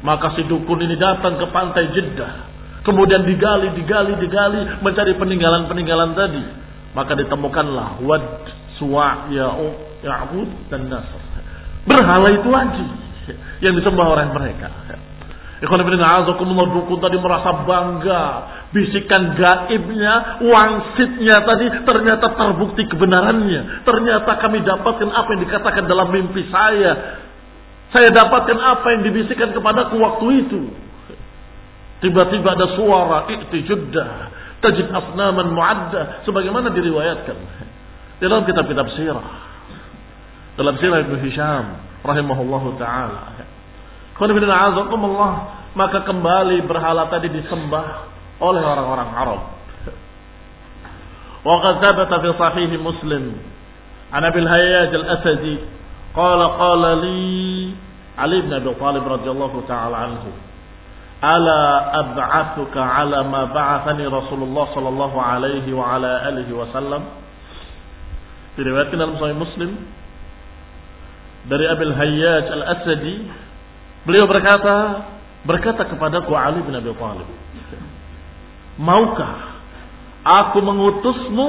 Maka 0.05 0.37
si 0.37 0.45
dukun 0.45 0.85
ini 0.85 1.01
datang 1.01 1.41
ke 1.41 1.47
pantai 1.49 1.89
Jeddah 1.97 2.56
Kemudian 2.87 3.27
digali, 3.27 3.75
digali, 3.75 4.15
digali, 4.23 4.61
mencari 4.79 5.19
peninggalan-peninggalan 5.19 6.15
tadi. 6.15 6.43
Maka 6.95 7.19
ditemukanlah 7.19 7.99
Wad, 8.07 8.25
Suwa, 8.79 9.27
Ya'ud, 9.27 10.71
dan 10.71 10.87
Nasr. 10.87 11.23
Berhala 11.83 12.31
itu 12.31 12.47
lagi 12.47 12.87
yang 13.59 13.75
disembah 13.75 14.07
oleh 14.07 14.27
mereka. 14.31 14.71
Ikhwan 15.57 15.81
ibn 15.83 15.97
a'azakumullah 15.97 16.69
dukun 16.69 17.01
tadi 17.01 17.17
merasa 17.17 17.65
bangga. 17.65 18.25
Bisikan 18.77 19.35
gaibnya, 19.35 20.45
wangsitnya 20.45 21.37
tadi 21.43 21.67
ternyata 21.83 22.37
terbukti 22.37 22.85
kebenarannya. 22.87 23.83
Ternyata 23.89 24.31
kami 24.37 24.61
dapatkan 24.61 25.11
apa 25.11 25.29
yang 25.33 25.43
dikatakan 25.49 25.85
dalam 25.89 26.13
mimpi 26.13 26.45
saya. 26.53 27.25
Saya 27.89 28.13
dapatkan 28.13 28.59
apa 28.61 28.87
yang 28.95 29.03
dibisikkan 29.09 29.57
kepadaku 29.57 29.97
waktu 29.97 30.27
itu. 30.45 30.86
Tiba-tiba 32.05 32.49
ada 32.53 32.67
suara 32.77 33.19
iktijuddah. 33.33 34.11
Tajid 34.61 34.89
asnaman 34.93 35.53
muadda. 35.53 36.23
Sebagaimana 36.29 36.73
diriwayatkan. 36.73 37.37
Dalam 38.21 38.45
kitab-kitab 38.45 38.89
sirah. 38.97 39.27
Dalam 40.57 40.77
sirah 40.81 41.05
Ibn 41.05 41.15
Hisham. 41.25 41.65
Rahimahullahu 42.05 42.77
ta'ala. 42.77 43.21
Allah 44.17 45.33
maka 45.77 46.09
kembali 46.09 46.65
berhala 46.65 47.13
tadi 47.13 47.29
disembah 47.29 48.09
oleh 48.41 48.65
orang-orang 48.65 49.11
Arab. 49.13 49.41
Wa 51.45 51.57
thabata 51.79 52.17
fi 52.25 52.29
sahih 52.33 52.71
Muslim 52.81 53.37
an 54.11 54.23
Abi 54.25 54.41
al-Hayyaj 54.41 54.91
al-Asadi 54.97 55.57
qala 56.17 56.57
qala 56.57 56.91
li 57.05 57.21
Ali 58.17 58.41
bin 58.41 58.53
Abi 58.57 58.73
Talib 58.81 59.05
radhiyallahu 59.05 59.69
ta'ala 59.69 59.97
anhu 60.11 60.33
ala 61.23 61.61
ab'athuka 62.05 62.81
ala 62.81 63.25
ma 63.25 63.49
ba'athani 63.49 64.05
Rasulullah 64.05 64.69
sallallahu 64.77 65.17
alaihi 65.17 65.71
wa 65.73 65.97
ala 65.97 66.29
alihi 66.29 66.53
wasallam 66.53 67.03
diriwayatkan 68.57 68.97
dalam 68.97 69.17
Sahih 69.21 69.37
Muslim. 69.37 69.73
Dari 71.47 71.63
Abil 71.63 71.95
Hayyaj 71.95 72.47
Al-Asadi 72.51 73.17
beliau 74.03 74.27
berkata 74.27 75.07
berkata 75.47 75.87
kepadaku 75.87 76.35
Ali 76.35 76.59
bin 76.67 76.75
Abi 76.75 76.91
Thalib 76.91 77.29
maukah 78.81 79.63
aku 80.25 80.59
mengutusmu 80.61 81.47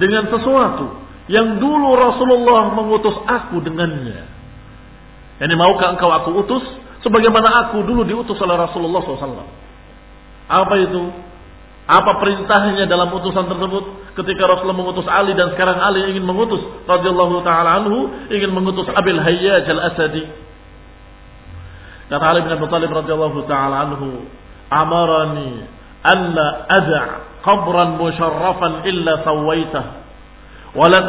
dengan 0.00 0.28
sesuatu 0.32 1.02
yang 1.30 1.56
dulu 1.60 1.96
Rasulullah 1.96 2.76
mengutus 2.76 3.16
aku 3.24 3.64
dengannya? 3.64 4.28
Ini 5.40 5.50
yani, 5.50 5.54
maukah 5.56 5.96
engkau 5.96 6.10
aku 6.12 6.30
utus? 6.44 6.64
Sebagaimana 7.04 7.68
aku 7.68 7.84
dulu 7.84 8.02
diutus 8.08 8.40
oleh 8.40 8.56
Rasulullah 8.56 9.04
SAW? 9.04 9.44
Apa 10.48 10.74
itu? 10.80 11.02
Apa 11.84 12.16
perintahnya 12.16 12.88
dalam 12.88 13.12
utusan 13.12 13.44
tersebut 13.44 14.16
ketika 14.16 14.48
Rasulullah 14.48 14.80
mengutus 14.80 15.04
Ali 15.04 15.36
dan 15.36 15.52
sekarang 15.52 15.76
Ali 15.84 16.16
ingin 16.16 16.24
mengutus 16.24 16.64
radhiyallahu 16.88 17.44
taala 17.44 17.84
anhu 17.84 18.08
ingin 18.32 18.48
mengutus 18.56 18.88
Abil 18.88 19.20
Hayyaj 19.20 19.68
al-Asadi 19.68 20.24
Kata 22.04 22.24
Ali 22.30 22.44
bin 22.44 22.52
Abi 22.52 22.66
Thalib 22.68 22.92
radhiyallahu 22.92 23.48
taala 23.48 23.88
anhu, 23.88 24.28
"Amarani 24.68 25.64
alla 26.04 26.68
ad'a 26.68 27.04
qabran 27.40 27.96
musharrafan 27.96 28.84
illa 28.84 29.24
sawaitah 29.24 29.84
wa 30.76 30.84
la 30.92 31.00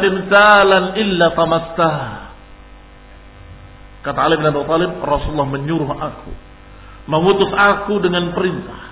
illa 0.96 1.26
tamastah." 1.36 2.25
Kata 4.06 4.18
Ali 4.22 4.38
bin 4.38 4.46
Abi 4.46 4.62
Thalib, 4.62 5.02
Rasulullah 5.02 5.50
menyuruh 5.50 5.90
aku 5.90 6.32
mengutus 7.06 7.50
aku 7.54 8.02
dengan 8.02 8.34
perintah 8.34 8.86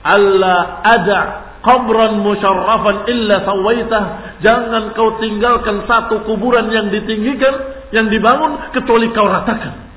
alla 0.00 0.80
ada 0.80 1.18
qabran 1.60 2.24
musyarrafan 2.24 3.08
illa 3.08 3.44
sawaitah. 3.44 4.04
Jangan 4.40 4.96
kau 4.96 5.20
tinggalkan 5.20 5.84
satu 5.84 6.24
kuburan 6.24 6.72
yang 6.72 6.88
ditinggikan 6.88 7.86
yang 7.92 8.08
dibangun 8.08 8.72
kecuali 8.72 9.12
kau 9.12 9.28
ratakan. 9.28 9.92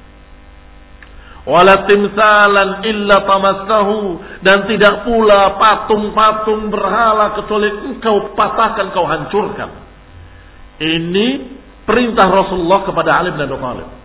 Wala 1.43 1.87
timsalan 1.87 2.87
illa 2.87 3.17
tamassahu. 3.23 3.99
Dan 4.43 4.67
tidak 4.67 5.07
pula 5.07 5.59
patung-patung 5.59 6.71
berhala 6.71 7.35
kecuali 7.39 7.67
engkau 7.91 8.35
patahkan 8.35 8.91
kau 8.91 9.07
hancurkan. 9.07 9.69
Ini 10.83 11.27
perintah 11.87 12.27
Rasulullah 12.27 12.83
kepada 12.87 13.23
Ali 13.23 13.35
bin 13.35 13.43
Abi 13.43 13.55
Thalib 13.59 14.02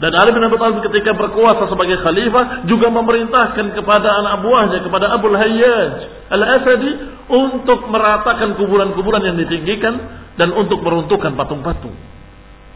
dan 0.00 0.16
Ali 0.16 0.32
bin 0.32 0.40
Abi 0.40 0.56
Thalib 0.56 0.80
ketika 0.80 1.12
berkuasa 1.12 1.68
sebagai 1.68 2.00
khalifah 2.00 2.64
juga 2.64 2.88
memerintahkan 2.88 3.76
kepada 3.76 4.08
anak 4.24 4.40
buahnya 4.40 4.78
kepada 4.80 5.12
Abu 5.12 5.28
Hayyaj 5.28 5.92
Al-Asadi 6.32 6.90
untuk 7.28 7.84
meratakan 7.92 8.56
kuburan-kuburan 8.56 9.20
yang 9.20 9.36
ditinggikan 9.36 10.00
dan 10.40 10.56
untuk 10.56 10.80
meruntuhkan 10.80 11.36
patung-patung 11.36 11.92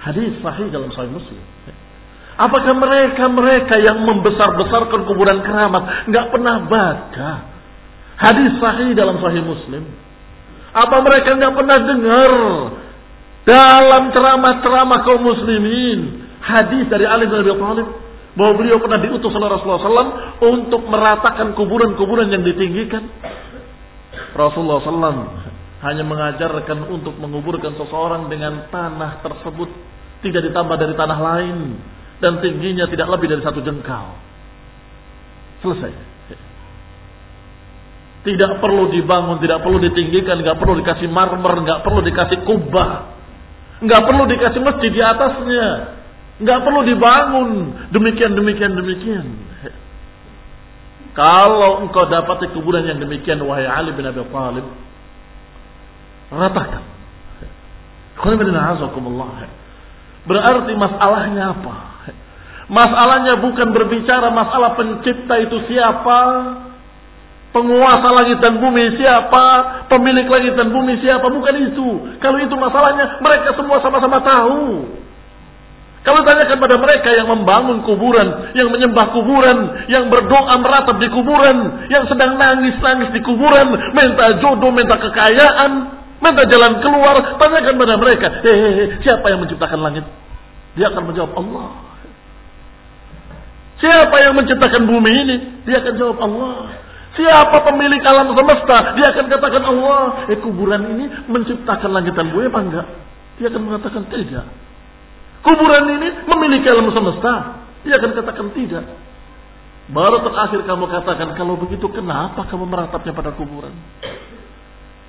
hadis 0.04 0.36
sahih 0.44 0.68
dalam 0.68 0.92
sahih 0.92 1.16
Muslim 1.16 1.40
Apakah 2.34 2.74
mereka-mereka 2.74 3.78
yang 3.78 4.02
membesar-besarkan 4.02 5.06
kuburan 5.06 5.38
keramat 5.46 6.10
nggak 6.10 6.26
pernah 6.34 6.66
baca 6.66 7.30
hadis 8.18 8.58
sahih 8.58 8.90
dalam 8.98 9.22
sahih 9.22 9.38
Muslim? 9.38 9.86
Apa 10.74 10.98
mereka 10.98 11.38
nggak 11.38 11.54
pernah 11.54 11.78
dengar 11.78 12.32
dalam 13.46 14.02
ceramah-ceramah 14.10 14.98
kaum 15.06 15.22
muslimin 15.22 16.23
hadis 16.44 16.84
dari 16.92 17.08
Ali 17.08 17.24
bin 17.24 17.40
Abi 17.40 17.56
Thalib 17.56 17.88
bahwa 18.34 18.52
beliau 18.60 18.78
pernah 18.82 19.00
diutus 19.00 19.32
oleh 19.32 19.48
Rasulullah 19.48 19.80
SAW 19.80 20.14
untuk 20.44 20.82
meratakan 20.90 21.56
kuburan-kuburan 21.56 22.28
yang 22.28 22.44
ditinggikan? 22.44 23.08
Rasulullah 24.36 24.82
SAW 24.84 25.18
hanya 25.84 26.04
mengajarkan 26.04 26.88
untuk 26.90 27.16
menguburkan 27.20 27.76
seseorang 27.76 28.28
dengan 28.32 28.68
tanah 28.72 29.20
tersebut 29.20 29.68
tidak 30.24 30.48
ditambah 30.48 30.76
dari 30.80 30.96
tanah 30.96 31.18
lain 31.20 31.58
dan 32.24 32.40
tingginya 32.40 32.88
tidak 32.88 33.08
lebih 33.12 33.36
dari 33.36 33.42
satu 33.44 33.60
jengkal. 33.60 34.16
Selesai. 35.60 35.92
Tidak 38.24 38.52
perlu 38.56 38.88
dibangun, 38.88 39.36
tidak 39.44 39.60
perlu 39.60 39.76
ditinggikan, 39.84 40.40
nggak 40.40 40.56
perlu 40.56 40.80
dikasih 40.80 41.12
marmer, 41.12 41.60
nggak 41.60 41.84
perlu 41.84 42.00
dikasih 42.00 42.40
kubah, 42.48 42.90
nggak 43.84 44.00
perlu 44.00 44.24
dikasih 44.24 44.60
masjid 44.64 44.90
di 44.96 45.02
atasnya, 45.04 45.68
nggak 46.34 46.58
perlu 46.66 46.80
dibangun 46.82 47.50
demikian 47.94 48.32
demikian 48.34 48.72
demikian. 48.74 49.26
Kalau 51.14 51.86
engkau 51.86 52.10
dapat 52.10 52.50
kuburan 52.50 52.90
yang 52.90 52.98
demikian, 52.98 53.38
wahai 53.46 53.70
Ali 53.70 53.94
bin 53.94 54.02
Abi 54.02 54.18
Thalib, 54.34 54.66
ratakan. 56.34 56.82
Berarti 60.26 60.72
masalahnya 60.74 61.54
apa? 61.54 61.74
Masalahnya 62.66 63.38
bukan 63.38 63.70
berbicara 63.70 64.32
masalah 64.34 64.74
pencipta 64.74 65.38
itu 65.38 65.70
siapa, 65.70 66.20
penguasa 67.54 68.08
langit 68.10 68.42
dan 68.42 68.58
bumi 68.58 68.98
siapa, 68.98 69.46
pemilik 69.86 70.26
langit 70.26 70.58
dan 70.58 70.74
bumi 70.74 70.98
siapa, 70.98 71.30
bukan 71.30 71.54
itu. 71.70 71.88
Kalau 72.18 72.38
itu 72.42 72.54
masalahnya, 72.58 73.22
mereka 73.22 73.54
semua 73.54 73.78
sama-sama 73.78 74.18
tahu. 74.18 74.90
Kalau 76.04 76.20
tanyakan 76.20 76.60
pada 76.60 76.76
mereka 76.76 77.08
yang 77.16 77.32
membangun 77.32 77.80
kuburan, 77.80 78.52
yang 78.52 78.68
menyembah 78.68 79.08
kuburan, 79.16 79.88
yang 79.88 80.12
berdoa 80.12 80.60
meratap 80.60 81.00
di 81.00 81.08
kuburan, 81.08 81.88
yang 81.88 82.04
sedang 82.04 82.36
nangis-nangis 82.36 83.08
di 83.16 83.24
kuburan, 83.24 83.72
minta 83.96 84.36
jodoh, 84.36 84.68
minta 84.68 85.00
kekayaan, 85.00 85.72
minta 86.20 86.42
jalan 86.44 86.84
keluar, 86.84 87.40
tanyakan 87.40 87.74
pada 87.80 87.94
mereka, 87.96 88.26
hehehe, 88.44 89.00
siapa 89.00 89.32
yang 89.32 89.48
menciptakan 89.48 89.80
langit? 89.80 90.04
Dia 90.76 90.92
akan 90.92 91.02
menjawab 91.08 91.32
Allah. 91.40 91.68
Siapa 93.80 94.16
yang 94.28 94.36
menciptakan 94.36 94.82
bumi 94.84 95.12
ini? 95.24 95.36
Dia 95.64 95.80
akan 95.80 95.94
jawab 95.96 96.18
Allah. 96.20 96.84
Siapa 97.16 97.56
pemilik 97.64 98.02
alam 98.04 98.34
semesta? 98.34 98.92
Dia 98.98 99.06
akan 99.08 99.24
katakan 99.30 99.64
Allah. 99.72 100.28
Eh 100.28 100.38
kuburan 100.42 100.82
ini 100.98 101.04
menciptakan 101.32 101.90
langit 101.96 102.12
dan 102.12 102.28
bumi 102.28 102.50
apa 102.50 102.60
enggak? 102.60 102.86
Dia 103.40 103.48
akan 103.48 103.62
mengatakan 103.72 104.02
tidak. 104.10 104.44
Kuburan 105.44 105.84
ini 106.00 106.08
memiliki 106.24 106.66
alam 106.72 106.88
semesta. 106.88 107.34
Dia 107.84 108.00
akan 108.00 108.10
katakan 108.16 108.48
tidak. 108.56 108.84
Baru 109.92 110.24
terakhir 110.24 110.64
kamu 110.64 110.84
katakan 110.88 111.36
kalau 111.36 111.60
begitu 111.60 111.84
kenapa 111.92 112.48
kamu 112.48 112.64
meratapnya 112.64 113.12
pada 113.12 113.36
kuburan? 113.36 113.76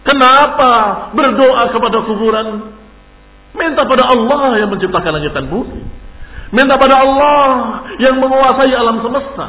Kenapa 0.04 0.72
berdoa 1.16 1.72
kepada 1.72 2.04
kuburan? 2.04 2.76
Minta 3.56 3.88
pada 3.88 4.04
Allah 4.12 4.60
yang 4.60 4.68
menciptakan 4.76 5.12
langit 5.16 5.32
dan 5.32 5.48
bumi. 5.48 5.80
Minta 6.52 6.76
pada 6.76 7.00
Allah 7.00 7.48
yang 8.04 8.20
menguasai 8.20 8.76
alam 8.76 9.00
semesta. 9.00 9.48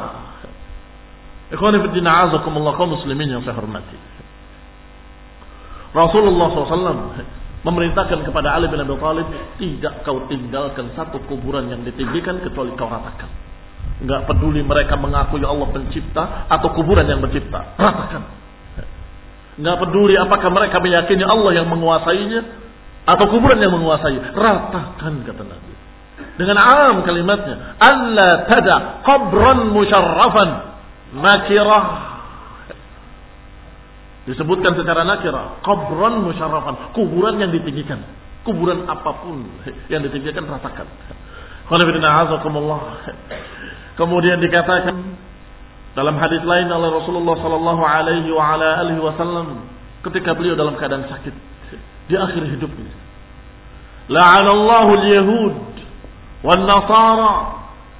Ikhwanifiddin 1.51 2.07
azakumullah 2.07 2.79
kaum 2.79 2.95
muslimin 2.95 3.27
yang 3.27 3.43
saya. 3.43 3.59
Rasulullah 5.91 6.47
SAW 6.51 7.36
memerintahkan 7.67 8.23
kepada 8.23 8.55
Ali 8.55 8.71
bin 8.71 8.79
Abi 8.79 8.95
Thalib 8.95 9.27
tidak 9.59 9.93
kau 10.07 10.23
tinggalkan 10.31 10.95
satu 10.95 11.19
kuburan 11.27 11.67
yang 11.67 11.83
ditinggikan 11.83 12.39
kecuali 12.39 12.71
kau 12.79 12.87
ratakan. 12.87 13.27
Enggak 13.99 14.29
peduli 14.31 14.63
mereka 14.63 14.95
mengakui 14.95 15.43
Allah 15.43 15.67
pencipta 15.73 16.47
atau 16.47 16.71
kuburan 16.71 17.03
yang 17.03 17.19
mencipta, 17.19 17.75
ratakan. 17.75 18.23
Enggak 19.59 19.77
peduli 19.83 20.15
apakah 20.15 20.49
mereka 20.53 20.79
meyakini 20.79 21.27
Allah 21.27 21.51
yang 21.59 21.67
menguasainya 21.67 22.41
atau 23.07 23.25
kuburan 23.27 23.59
yang 23.59 23.75
menguasai, 23.75 24.15
ratakan 24.35 25.23
kata 25.27 25.43
Nabi. 25.43 25.73
dengan 26.37 26.57
am 26.61 27.01
kalimatnya 27.01 27.81
alla 27.81 28.45
tada 28.45 29.01
qabran 29.01 29.73
musyarrafan 29.73 30.49
nakirah 31.17 31.83
Disebutkan 34.27 34.75
secara 34.75 35.07
nakira, 35.07 35.63
kubran 35.63 36.19
musyarafan, 36.19 36.91
kuburan 36.91 37.39
yang 37.39 37.47
ditinggikan. 37.55 38.03
Kuburan 38.43 38.83
apa 38.83 39.23
pun 39.23 39.47
yang 39.87 40.03
ditinggikan 40.03 40.43
rasakan. 40.43 40.87
Kemudian 43.95 44.43
dikatakan 44.43 44.95
dalam 45.95 46.15
hadis 46.19 46.43
lain 46.43 46.67
oleh 46.67 46.89
Rasulullah 46.91 47.35
sallallahu 47.39 47.83
alaihi 47.87 48.29
wa 48.35 48.55
ala 48.55 48.83
alihi 48.83 48.99
wasallam 48.99 49.63
ketika 50.03 50.35
beliau 50.35 50.59
dalam 50.59 50.75
keadaan 50.75 51.07
sakit 51.07 51.35
di 52.11 52.15
akhir 52.19 52.43
hidupnya. 52.51 52.93
La'anallahu 54.11 54.91
al-yahud 54.91 55.55
wan 56.43 56.67
nasara 56.67 57.33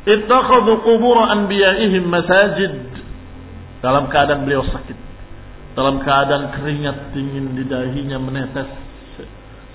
ittakhadhu 0.04 0.84
qubur 0.84 1.24
anbiya'ihim 1.24 2.04
masajid. 2.04 2.76
Dalam 3.80 4.12
keadaan 4.12 4.44
beliau 4.44 4.68
sakit 4.68 5.07
dalam 5.78 6.02
keadaan 6.02 6.58
keringat 6.58 7.14
dingin 7.14 7.54
di 7.54 7.64
dahinya 7.70 8.18
menetes 8.18 8.66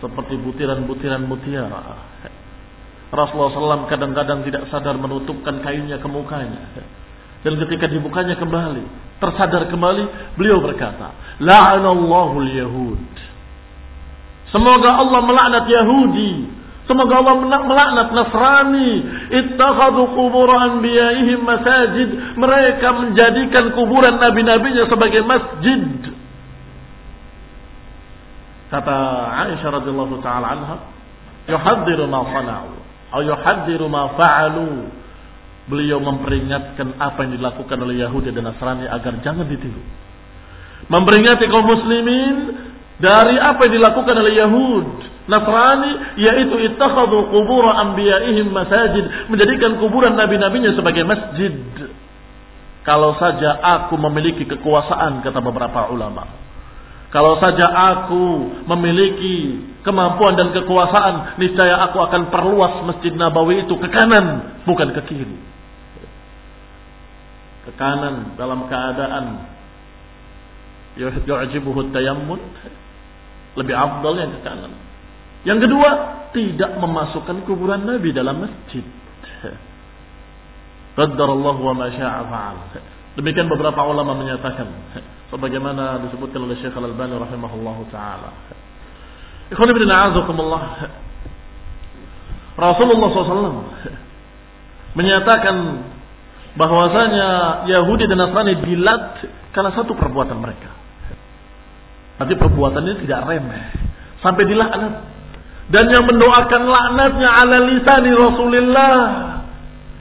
seperti 0.03 0.35
butiran-butiran 0.43 1.23
mutiara. 1.31 2.11
Rasulullah 3.15 3.55
SAW 3.55 3.87
kadang-kadang 3.87 4.43
tidak 4.43 4.67
sadar 4.67 4.99
menutupkan 4.99 5.63
kainnya 5.63 6.03
ke 6.03 6.09
mukanya. 6.11 6.75
Dan 7.47 7.55
ketika 7.63 7.87
dibukanya 7.87 8.35
kembali 8.35 9.13
tersadar 9.23 9.71
kembali 9.71 10.35
beliau 10.35 10.59
berkata 10.59 11.39
la'anallahu 11.39 12.43
al-yahud 12.43 13.07
semoga 14.51 14.99
Allah 14.99 15.21
melaknat 15.23 15.65
Yahudi 15.71 16.62
Semoga 16.93 17.25
Allah 17.25 17.37
melaknat 17.41 18.09
Nasrani. 18.13 18.91
Ittakhadu 19.33 20.13
kubur 20.13 20.53
anbiya'ihim 20.53 21.41
masajid. 21.41 22.37
Mereka 22.37 22.89
menjadikan 22.93 23.73
kuburan 23.73 24.21
nabi-nabinya 24.21 24.85
sebagai 24.93 25.25
masjid. 25.25 26.13
Kata 28.69 28.97
Aisyah 29.49 29.69
radhiyallahu 29.81 30.21
taala 30.21 30.47
anha, 30.53 30.77
"Yuhaddiru 31.49 32.05
ma 32.13 32.29
sana'u." 32.29 32.77
Atau 33.13 33.29
yuhaddiru 33.29 33.89
ma 33.89 34.13
fa'alu. 34.17 34.89
Beliau 35.69 35.97
memperingatkan 36.01 37.01
apa 37.01 37.25
yang 37.25 37.41
dilakukan 37.41 37.79
oleh 37.81 38.05
Yahudi 38.05 38.37
dan 38.37 38.53
Nasrani 38.53 38.85
agar 38.85 39.17
jangan 39.25 39.49
ditiru. 39.49 39.81
Memperingati 40.93 41.49
kaum 41.49 41.65
muslimin 41.65 42.37
dari 43.01 43.41
apa 43.41 43.65
yang 43.65 43.81
dilakukan 43.81 44.17
oleh 44.17 44.35
Yahud 44.43 45.12
Nasrani 45.23 46.19
yaitu 46.19 46.57
ittakhadhu 46.67 47.31
qubur 47.31 47.63
anbiya'ihim 47.63 48.51
masajid, 48.51 49.31
menjadikan 49.31 49.79
kuburan 49.79 50.19
nabi-nabinya 50.19 50.75
sebagai 50.75 51.07
masjid. 51.07 51.55
Kalau 52.83 53.15
saja 53.15 53.63
aku 53.63 53.95
memiliki 53.95 54.43
kekuasaan 54.43 55.23
kata 55.23 55.39
beberapa 55.39 55.87
ulama. 55.95 56.27
Kalau 57.15 57.39
saja 57.39 57.71
aku 57.71 58.51
memiliki 58.67 59.63
kemampuan 59.87 60.35
dan 60.35 60.51
kekuasaan, 60.51 61.39
niscaya 61.39 61.87
aku 61.87 62.03
akan 62.03 62.33
perluas 62.33 62.83
Masjid 62.89 63.13
Nabawi 63.13 63.69
itu 63.69 63.77
ke 63.77 63.87
kanan, 63.93 64.59
bukan 64.65 64.91
ke 64.97 65.01
kiri. 65.07 65.39
Ke 67.69 67.73
kanan 67.79 68.35
dalam 68.35 68.67
keadaan 68.67 69.45
yu'jibuhu 70.99 71.95
tayammun 71.95 72.41
lebih 73.61 73.77
afdal 73.77 74.17
yang 74.19 74.33
ke 74.35 74.41
kanan 74.43 74.73
yang 75.43 75.59
kedua, 75.59 75.91
tidak 76.33 76.79
memasukkan 76.79 77.43
kuburan 77.45 77.83
Nabi 77.83 78.15
dalam 78.15 78.47
masjid. 78.47 78.85
Qaddarallahu 80.99 81.61
wa 81.61 81.75
ma 81.75 81.87
syaa 81.91 82.23
fa'al. 82.29 82.59
Demikian 83.17 83.49
beberapa 83.49 83.85
ulama 83.85 84.17
menyatakan 84.17 84.69
sebagaimana 85.29 86.01
disebutkan 86.09 86.49
oleh 86.49 86.57
Syekh 86.61 86.73
Al-Albani 86.73 87.17
rahimahullahu 87.17 87.89
taala. 87.93 88.33
Ikhwan 89.53 89.69
ibn 89.69 89.85
a'azakumullah. 89.85 90.63
Rasulullah 92.57 93.09
SAW 93.13 93.65
menyatakan 94.93 95.57
bahwasanya 96.57 97.29
Yahudi 97.69 98.05
dan 98.09 98.21
Nasrani 98.21 98.61
dilat 98.65 99.05
karena 99.57 99.73
satu 99.73 99.97
perbuatan 99.97 100.37
mereka. 100.41 100.73
Nanti 102.21 102.37
perbuatan 102.37 102.81
ini 102.85 102.97
tidak 103.09 103.25
remeh. 103.25 103.65
Sampai 104.21 104.45
dilaknat 104.45 105.12
dan 105.73 105.89
yang 105.89 106.05
mendoakan 106.05 106.63
laknatnya 106.69 107.29
ala 107.33 107.57
lisani 107.65 108.13
Rasulullah. 108.13 109.01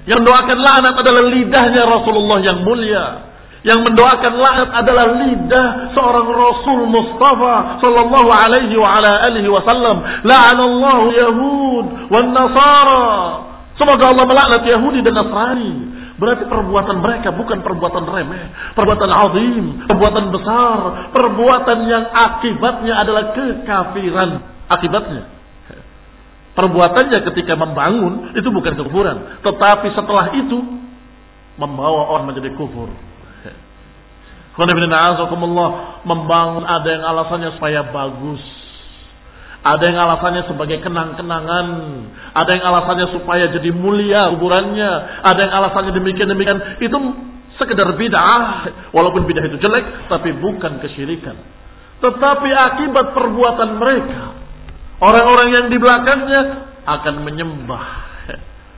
Yang 0.03 0.19
mendoakan 0.27 0.57
laknat 0.59 0.95
adalah 0.99 1.23
lidahnya 1.31 1.81
Rasulullah 1.87 2.39
yang 2.43 2.67
mulia. 2.67 3.31
Yang 3.63 3.79
mendoakan 3.87 4.33
laknat 4.35 4.69
adalah 4.83 5.05
lidah 5.15 5.67
seorang 5.95 6.27
Rasul 6.27 6.79
Mustafa 6.91 7.79
sallallahu 7.79 8.29
alaihi 8.35 8.75
wa 8.75 8.99
ala 8.99 9.23
alihi 9.31 9.47
wasallam. 9.47 10.27
La'anallahu 10.27 11.05
Yahud 11.15 11.85
wan 12.11 12.27
Nasara. 12.35 13.15
Semoga 13.79 14.11
Allah 14.11 14.27
melaknat 14.27 14.67
Yahudi 14.67 14.99
dan 15.07 15.15
Nasrani. 15.15 15.73
Berarti 16.19 16.51
perbuatan 16.51 16.99
mereka 16.99 17.31
bukan 17.31 17.63
perbuatan 17.63 18.03
remeh, 18.11 18.75
perbuatan 18.75 19.09
azim, 19.09 19.65
perbuatan 19.87 20.25
besar, 20.35 20.79
perbuatan 21.15 21.77
yang 21.87 22.05
akibatnya 22.11 22.93
adalah 23.07 23.31
kekafiran. 23.33 24.29
Akibatnya 24.69 25.40
Perbuatannya 26.51 27.19
ketika 27.31 27.55
membangun 27.55 28.35
itu 28.35 28.49
bukan 28.51 28.75
kekufuran, 28.75 29.39
tetapi 29.39 29.87
setelah 29.95 30.35
itu 30.35 30.59
membawa 31.55 32.11
orang 32.11 32.27
menjadi 32.27 32.51
kufur. 32.59 32.91
membangun 36.03 36.63
ada 36.67 36.87
yang 36.91 37.03
alasannya 37.07 37.55
supaya 37.55 37.87
bagus. 37.87 38.43
Ada 39.63 39.83
yang 39.93 39.99
alasannya 40.09 40.43
sebagai 40.51 40.83
kenang-kenangan. 40.83 41.67
Ada 42.35 42.49
yang 42.59 42.63
alasannya 42.67 43.07
supaya 43.15 43.47
jadi 43.47 43.71
mulia 43.71 44.27
kuburannya. 44.35 45.23
Ada 45.23 45.39
yang 45.39 45.53
alasannya 45.55 45.91
demikian-demikian. 45.95 46.83
Itu 46.83 46.97
sekedar 47.55 47.95
bid'ah. 47.95 48.67
Walaupun 48.91 49.23
bid'ah 49.23 49.47
itu 49.47 49.55
jelek, 49.55 50.11
tapi 50.11 50.35
bukan 50.35 50.83
kesyirikan. 50.83 51.39
Tetapi 52.03 52.49
akibat 52.51 53.15
perbuatan 53.15 53.69
mereka 53.79 54.40
Orang-orang 55.01 55.47
yang 55.49 55.65
di 55.73 55.77
belakangnya 55.81 56.41
akan 56.85 57.15
menyembah 57.25 57.85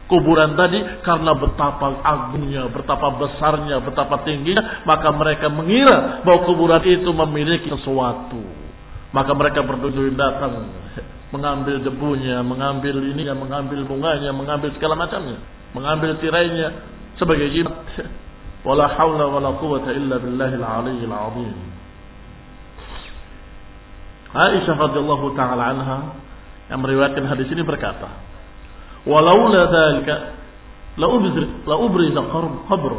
kuburan 0.07 0.55
tadi 0.55 0.79
karena 1.03 1.31
betapa 1.35 1.99
agungnya, 1.99 2.67
betapa 2.71 3.07
besarnya, 3.19 3.83
betapa 3.83 4.23
tingginya, 4.27 4.85
maka 4.87 5.11
mereka 5.11 5.51
mengira 5.51 6.23
bahwa 6.23 6.47
kuburan 6.47 6.83
itu 6.83 7.11
memiliki 7.11 7.67
sesuatu. 7.71 8.39
Maka 9.13 9.31
mereka 9.35 9.61
berduduk 9.61 10.15
datang 10.17 10.69
mengambil 11.33 11.81
debunya, 11.81 12.45
mengambil 12.45 13.01
ininya, 13.01 13.33
mengambil 13.33 13.81
bunganya, 13.89 14.29
mengambil 14.29 14.69
segala 14.77 14.93
macamnya, 14.93 15.41
mengambil 15.73 16.17
tirainya 16.21 16.87
sebagai 17.17 17.49
jimat. 17.49 17.73
Wala 18.63 18.87
haula 18.95 19.27
wala 19.27 19.59
quwata 19.59 19.91
illa 19.91 20.23
billahil 20.23 20.63
aliyyil 20.63 21.11
azim. 21.11 21.72
Aisyah 24.33 24.75
radhiyallahu 24.75 25.37
taala 25.37 25.63
anha 25.77 25.97
yang 26.73 26.81
meriwayatkan 26.81 27.29
hadis 27.29 27.45
ini 27.53 27.61
berkata, 27.61 28.09
"Walaula 29.05 29.69
dzalika 29.69 30.15
la 30.97 31.07
ubri 31.07 31.45
la 31.69 31.75
ubriza 31.77 32.21
qabr." 32.65 32.93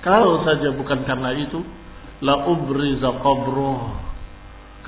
Kalau 0.00 0.46
saja 0.48 0.72
bukan 0.72 1.04
karena 1.04 1.36
itu, 1.36 1.60
la 2.24 2.48
ubriza 2.48 3.20
qabr. 3.20 3.56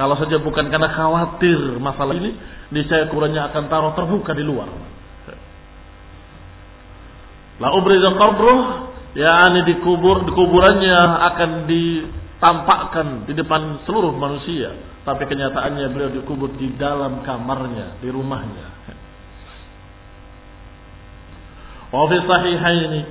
Kalau 0.00 0.14
saja 0.16 0.40
bukan 0.40 0.72
karena 0.72 0.88
khawatir 0.88 1.76
masalah 1.76 2.16
ini, 2.16 2.32
niscaya 2.72 3.12
kuburannya 3.12 3.52
akan 3.52 3.62
taruh 3.68 3.92
terbuka 3.92 4.32
di 4.32 4.44
luar. 4.46 4.72
La 7.60 7.76
ubriza 7.76 8.08
qabr, 8.16 8.46
yakni 9.20 9.60
dikubur 9.68 10.24
di 10.24 10.32
kuburannya 10.32 10.98
akan 11.28 11.50
ditampakkan 12.40 13.28
di 13.28 13.36
depan 13.36 13.84
seluruh 13.84 14.16
manusia 14.16 14.72
tapi 15.04 15.28
kenyataannya 15.28 15.92
beliau 15.92 16.08
dikubur 16.08 16.56
di 16.56 16.72
dalam 16.80 17.20
kamarnya, 17.20 18.00
di 18.00 18.08
rumahnya. 18.08 18.66
Wa 21.92 22.08
fi 22.08 22.16
sahihaini 22.24 23.02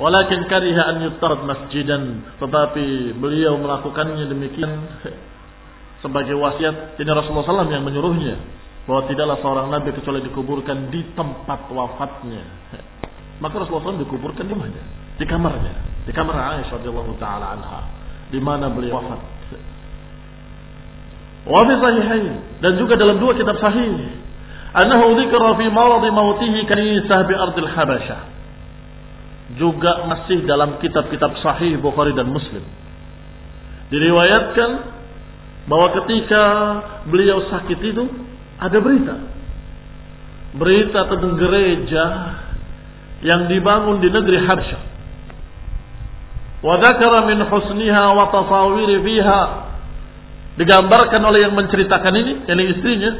walakin 0.00 0.48
kariha 0.48 0.82
an 0.88 0.96
yuttarad 1.04 1.44
masjidan 1.44 2.32
tetapi 2.40 3.12
beliau 3.20 3.60
melakukannya 3.60 4.24
demikian 4.24 4.72
sebagai 6.00 6.32
wasiat. 6.40 6.96
Ini 6.96 7.10
Rasulullah 7.12 7.44
SAW 7.44 7.76
yang 7.76 7.84
menyuruhnya 7.84 8.40
bahwa 8.88 9.04
tidaklah 9.04 9.36
seorang 9.44 9.68
nabi 9.68 9.92
kecuali 9.92 10.24
dikuburkan 10.24 10.88
di 10.88 11.12
tempat 11.12 11.68
wafatnya. 11.68 12.40
Maka 13.36 13.54
Rasulullah 13.60 13.92
SAW 13.92 14.00
dikuburkan 14.00 14.48
di 14.48 14.56
mana 14.56 14.80
di 15.20 15.28
kamarnya 15.28 15.91
di 16.02 16.12
kamar 16.14 16.34
Aisyah 16.58 16.82
radhiyallahu 16.82 17.14
taala 17.22 17.58
anha 17.58 17.80
di 18.32 18.40
mana 18.42 18.72
beliau 18.72 18.98
wafat 18.98 19.20
Wa 21.42 21.66
sahihain 21.66 22.62
dan 22.62 22.78
juga 22.78 22.94
dalam 22.94 23.18
dua 23.18 23.34
kitab 23.34 23.58
sahih 23.58 24.22
Anahu 24.72 25.20
dzikra 25.20 25.52
fi 25.60 25.68
marad 25.68 26.00
mautihi 26.08 26.64
kanisah 26.64 27.28
bi 27.28 27.34
ardil 27.36 27.68
Habasyah. 27.68 28.20
Juga 29.60 30.08
masih 30.08 30.48
dalam 30.48 30.80
kitab-kitab 30.80 31.36
sahih 31.44 31.76
Bukhari 31.76 32.16
dan 32.16 32.32
Muslim. 32.32 32.64
Diriwayatkan 33.92 34.70
bahwa 35.68 35.88
ketika 36.00 36.44
beliau 37.04 37.52
sakit 37.52 37.78
itu 37.84 38.04
ada 38.56 38.78
berita. 38.80 39.16
Berita 40.56 41.00
tentang 41.04 41.36
gereja 41.36 42.04
yang 43.20 43.52
dibangun 43.52 44.00
di 44.00 44.08
negeri 44.08 44.40
Habasyah. 44.40 44.82
Min 46.62 47.38
husniha 47.42 48.04
wa 48.14 48.30
tasawiri 48.30 49.02
fiha. 49.02 49.42
Digambarkan 50.62 51.22
oleh 51.26 51.48
yang 51.48 51.54
menceritakan 51.58 52.14
ini, 52.14 52.32
yakni 52.46 52.64
istrinya, 52.76 53.10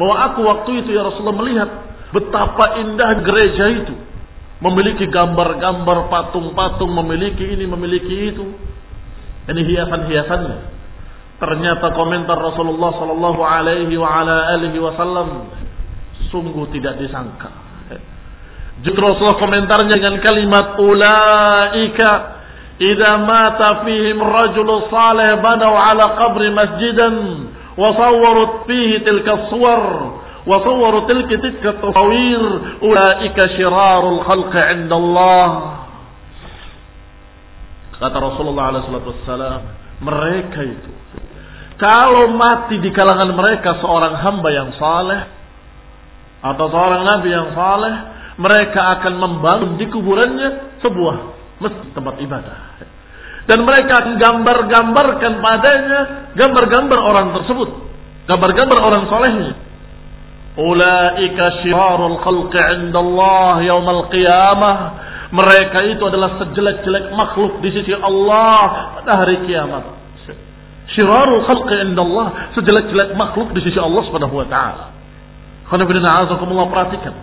bahwa 0.00 0.14
aku 0.30 0.40
waktu 0.46 0.70
itu 0.86 0.94
ya 0.94 1.04
Rasulullah 1.04 1.36
melihat 1.36 1.70
betapa 2.16 2.80
indah 2.80 3.10
gereja 3.20 3.66
itu. 3.84 3.94
Memiliki 4.58 5.06
gambar-gambar 5.06 6.10
patung-patung, 6.10 6.90
memiliki 6.90 7.44
ini, 7.46 7.68
memiliki 7.68 8.34
itu. 8.34 8.46
Ini 9.46 9.60
hiasan-hiasannya. 9.62 10.58
Ternyata 11.38 11.94
komentar 11.94 12.34
Rasulullah 12.34 12.90
sallallahu 12.98 13.40
alaihi 13.46 13.94
wa 13.94 14.10
ala 14.10 14.58
alihi 14.58 14.78
wasallam 14.82 15.46
sungguh 16.34 16.66
tidak 16.74 16.98
disangka. 16.98 17.46
Justru 18.82 19.02
Rasulullah 19.02 19.38
komentarnya 19.38 19.94
dengan 19.98 20.18
kalimat 20.22 20.78
ulaika 20.78 22.37
idza 22.79 23.11
mata 23.23 23.85
fihim 23.85 24.17
rajul 24.21 24.69
salih 24.89 25.39
banaw 25.41 25.73
ala 25.77 26.05
qabri 26.17 26.49
masjidan 26.51 27.15
وصورت 27.77 28.69
فيه 28.69 28.97
تلك 28.97 29.27
الصور 29.29 29.81
وصوروا 30.47 31.07
تلك 31.07 31.29
تلك 31.29 31.65
التصوير 31.65 32.41
أولئك 32.83 33.37
شرار 33.57 34.03
الخلق 34.09 34.53
عند 34.55 34.91
الله 34.93 35.47
kata 37.93 38.17
Rasulullah 38.19 38.83
SAW 38.83 39.63
mereka 40.03 40.59
itu 40.59 40.91
kalau 41.79 42.35
mati 42.35 42.83
di 42.83 42.91
kalangan 42.91 43.31
mereka 43.31 43.79
seorang 43.79 44.19
hamba 44.19 44.49
yang 44.51 44.69
saleh 44.75 45.21
atau 46.43 46.67
seorang 46.67 47.01
nabi 47.07 47.31
yang 47.31 47.55
saleh 47.55 47.95
mereka 48.35 48.99
akan 48.99 49.13
membangun 49.17 49.71
di 49.79 49.87
kuburannya 49.87 50.77
sebuah 50.83 51.17
masjid 51.58 51.88
tempat 51.94 52.14
ibadah 52.22 52.56
dan 53.48 53.64
mereka 53.64 54.04
akan 54.04 54.14
gambar-gambarkan 54.20 55.32
padanya 55.40 56.00
gambar-gambar 56.36 56.98
orang 57.00 57.26
tersebut, 57.40 57.68
gambar-gambar 58.28 58.78
orang 58.84 59.08
solehnya. 59.08 59.56
Ulaika 60.60 61.64
syirarul 61.64 62.20
khalqi 62.20 62.60
indallah 62.76 63.64
yaumal 63.64 64.12
qiyamah. 64.12 64.76
Mereka 65.32 65.96
itu 65.96 66.02
adalah 66.04 66.40
sejelek-jelek 66.40 67.12
makhluk 67.16 67.60
di 67.64 67.72
sisi 67.72 67.96
Allah 67.96 68.96
pada 69.00 69.24
hari 69.24 69.40
kiamat. 69.48 69.96
Syirarul 70.92 71.48
khalqi 71.48 71.88
indallah, 71.88 72.52
sejelek-jelek 72.52 73.16
makhluk 73.16 73.56
di 73.56 73.64
sisi 73.64 73.80
Allah 73.80 74.04
Subhanahu 74.12 74.44
wa 74.44 74.46
taala. 74.48 74.92
Khana 75.72 75.88
perhatikan. 75.88 77.16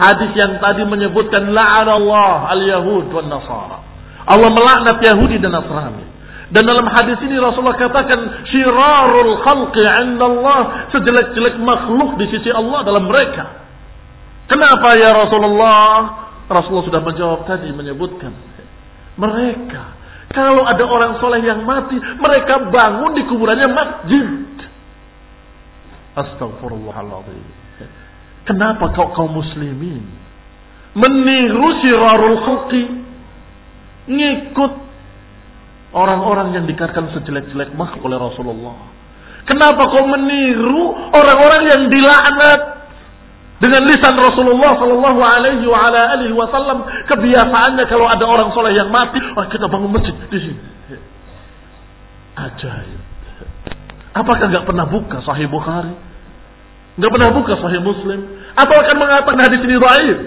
Hadis 0.00 0.32
yang 0.32 0.56
tadi 0.64 0.88
menyebutkan 0.88 1.52
la'anallah 1.52 2.48
al-yahud 2.56 3.12
wan 3.12 3.28
nasara. 3.28 3.78
Allah 4.24 4.48
melaknat 4.48 4.96
Yahudi 5.04 5.36
dan 5.42 5.52
Nasrani. 5.52 6.06
Dan 6.50 6.66
dalam 6.66 6.86
hadis 6.88 7.20
ini 7.22 7.38
Rasulullah 7.38 7.78
katakan 7.78 8.48
syirarul 8.48 9.38
khalqi 9.44 9.84
'inda 9.84 10.24
Allah, 10.24 10.60
sejelek-jelek 10.90 11.60
makhluk 11.62 12.16
di 12.16 12.26
sisi 12.32 12.50
Allah 12.50 12.80
dalam 12.82 13.06
mereka. 13.06 13.60
Kenapa 14.48 14.98
ya 14.98 15.14
Rasulullah? 15.14 15.94
Rasulullah 16.50 16.86
sudah 16.90 17.02
menjawab 17.06 17.46
tadi 17.46 17.70
menyebutkan 17.70 18.34
mereka 19.14 20.00
kalau 20.30 20.62
ada 20.62 20.84
orang 20.86 21.18
soleh 21.18 21.42
yang 21.42 21.66
mati, 21.66 21.98
mereka 21.98 22.70
bangun 22.70 23.18
di 23.18 23.22
kuburannya 23.26 23.66
masjid. 23.66 24.46
Astagfirullahaladzim. 26.14 27.59
Kenapa 28.48 28.90
kau 28.96 29.12
kaum 29.12 29.36
muslimin 29.36 30.20
meniru 30.94 31.68
syirarul 31.82 32.38
khalqi 32.42 32.82
ngikut 34.10 34.72
orang-orang 35.94 36.54
yang 36.54 36.64
dikatakan 36.66 37.14
sejelek-jelek 37.14 37.74
makhluk 37.78 38.02
oleh 38.06 38.18
Rasulullah. 38.18 38.78
Kenapa 39.46 39.86
kau 39.90 40.06
meniru 40.06 40.94
orang-orang 41.10 41.62
yang 41.70 41.82
dilaknat 41.90 42.60
dengan 43.60 43.82
lisan 43.86 44.14
Rasulullah 44.18 44.72
Sallallahu 44.78 45.20
Alaihi 45.20 46.34
Wasallam? 46.34 46.86
Kebiasaannya 47.06 47.84
kalau 47.90 48.06
ada 48.06 48.24
orang 48.26 48.50
soleh 48.54 48.74
yang 48.74 48.90
mati, 48.90 49.18
oh, 49.18 49.46
kita 49.50 49.66
bangun 49.66 49.90
masjid 49.90 50.14
di 50.14 50.38
sini. 50.38 50.62
Ajaib. 52.38 53.02
Apakah 54.10 54.46
nggak 54.50 54.66
pernah 54.66 54.86
buka 54.90 55.22
Sahih 55.22 55.46
Bukhari? 55.46 56.09
Nggak 56.98 57.10
pernah 57.14 57.30
buka 57.34 57.52
Sahih 57.60 57.82
Muslim? 57.84 58.20
Atau 58.58 58.74
akan 58.74 58.96
mengatakan 58.98 59.38
hadis 59.46 59.60
ini 59.62 59.76
dhaif? 59.78 60.18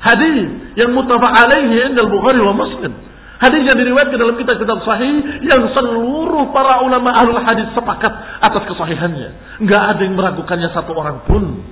Hadis 0.00 0.48
yang 0.80 0.90
mutafaq 0.96 1.32
alaihi 1.44 1.92
indal 1.92 2.08
Bukhari 2.08 2.40
wa 2.40 2.56
Muslim. 2.56 2.92
Hadis 3.40 3.64
yang 3.64 3.76
diriwayatkan 3.76 4.20
dalam 4.20 4.36
kitab-kitab 4.36 4.84
sahih 4.84 5.40
yang 5.48 5.64
seluruh 5.72 6.52
para 6.52 6.84
ulama 6.84 7.08
ahlul 7.16 7.40
hadis 7.40 7.72
sepakat 7.72 8.12
atas 8.36 8.68
kesahihannya. 8.68 9.60
Enggak 9.64 9.96
ada 9.96 10.00
yang 10.04 10.12
meragukannya 10.12 10.68
satu 10.76 10.92
orang 10.92 11.24
pun. 11.24 11.64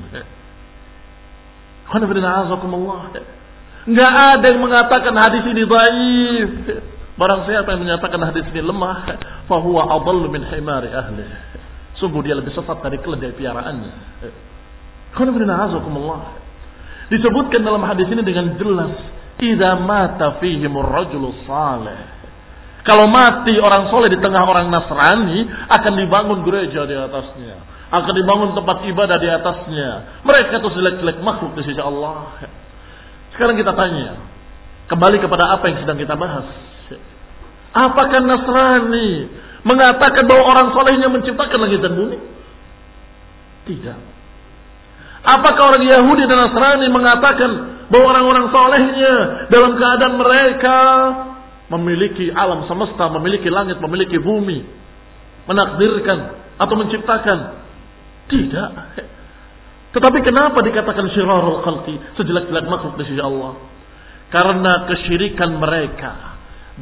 Enggak 3.84 4.12
ada 4.12 4.44
yang 4.48 4.60
mengatakan 4.64 5.12
hadis 5.12 5.44
ini 5.44 5.62
dhaif. 5.68 6.50
Barang 7.20 7.44
siapa 7.44 7.68
yang 7.76 7.84
menyatakan 7.84 8.20
hadis 8.22 8.48
ini 8.48 8.64
lemah, 8.64 9.04
fahuwa 9.44 9.92
adallu 9.92 10.32
min 10.32 10.48
himari 10.48 10.88
ahli. 10.88 11.24
Sungguh 11.98 12.22
dia 12.22 12.38
lebih 12.38 12.54
sesat 12.54 12.78
dari 12.78 12.98
keledai 13.02 13.34
piaraannya. 13.34 13.92
Alhamdulillah. 15.18 16.22
Disebutkan 17.08 17.64
dalam 17.64 17.82
hadis 17.82 18.06
ini 18.06 18.22
dengan 18.22 18.54
jelas, 18.60 18.94
"Idza 19.40 19.70
mata 19.82 20.38
fihimur 20.38 20.86
rajulus 20.86 21.42
salih." 21.48 22.18
Kalau 22.86 23.04
mati 23.10 23.52
orang 23.60 23.92
soleh 23.92 24.08
di 24.08 24.16
tengah 24.16 24.48
orang 24.48 24.72
Nasrani, 24.72 25.44
akan 25.68 25.92
dibangun 25.98 26.40
gereja 26.46 26.88
di 26.88 26.96
atasnya. 26.96 27.56
Akan 27.92 28.16
dibangun 28.16 28.56
tempat 28.56 28.84
ibadah 28.88 29.16
di 29.20 29.28
atasnya. 29.28 29.90
Mereka 30.24 30.60
itu 30.60 30.68
jelek-jelek 30.72 31.20
makhluk 31.20 31.52
di 31.58 31.68
sisi 31.68 31.80
Allah. 31.80 32.38
Sekarang 33.36 33.60
kita 33.60 33.76
tanya, 33.76 34.16
kembali 34.88 35.20
kepada 35.20 35.52
apa 35.52 35.68
yang 35.68 35.84
sedang 35.84 35.98
kita 36.00 36.16
bahas. 36.16 36.48
Apakah 37.76 38.24
Nasrani 38.24 39.28
mengatakan 39.66 40.24
bahwa 40.26 40.44
orang 40.54 40.68
solehnya 40.74 41.08
menciptakan 41.10 41.58
langit 41.58 41.80
dan 41.82 41.94
bumi? 41.98 42.18
Tidak. 43.66 43.98
Apakah 45.28 45.74
orang 45.74 45.84
Yahudi 45.84 46.24
dan 46.30 46.38
Nasrani 46.46 46.86
mengatakan 46.88 47.50
bahwa 47.90 48.06
orang-orang 48.14 48.46
solehnya 48.54 49.14
dalam 49.50 49.74
keadaan 49.74 50.14
mereka 50.14 50.78
memiliki 51.68 52.30
alam 52.32 52.64
semesta, 52.70 53.10
memiliki 53.12 53.50
langit, 53.50 53.82
memiliki 53.82 54.16
bumi, 54.22 54.62
menakdirkan 55.50 56.18
atau 56.56 56.74
menciptakan? 56.78 57.38
Tidak. 58.28 58.70
Tetapi 59.88 60.18
kenapa 60.20 60.60
dikatakan 60.60 61.10
syirarul 61.16 61.64
khalqi, 61.64 61.96
sejelek-jelek 62.20 62.68
makhluk 62.68 63.00
di 63.00 63.08
sisi 63.08 63.22
Allah? 63.24 63.56
Karena 64.28 64.84
kesyirikan 64.84 65.56
mereka 65.56 66.27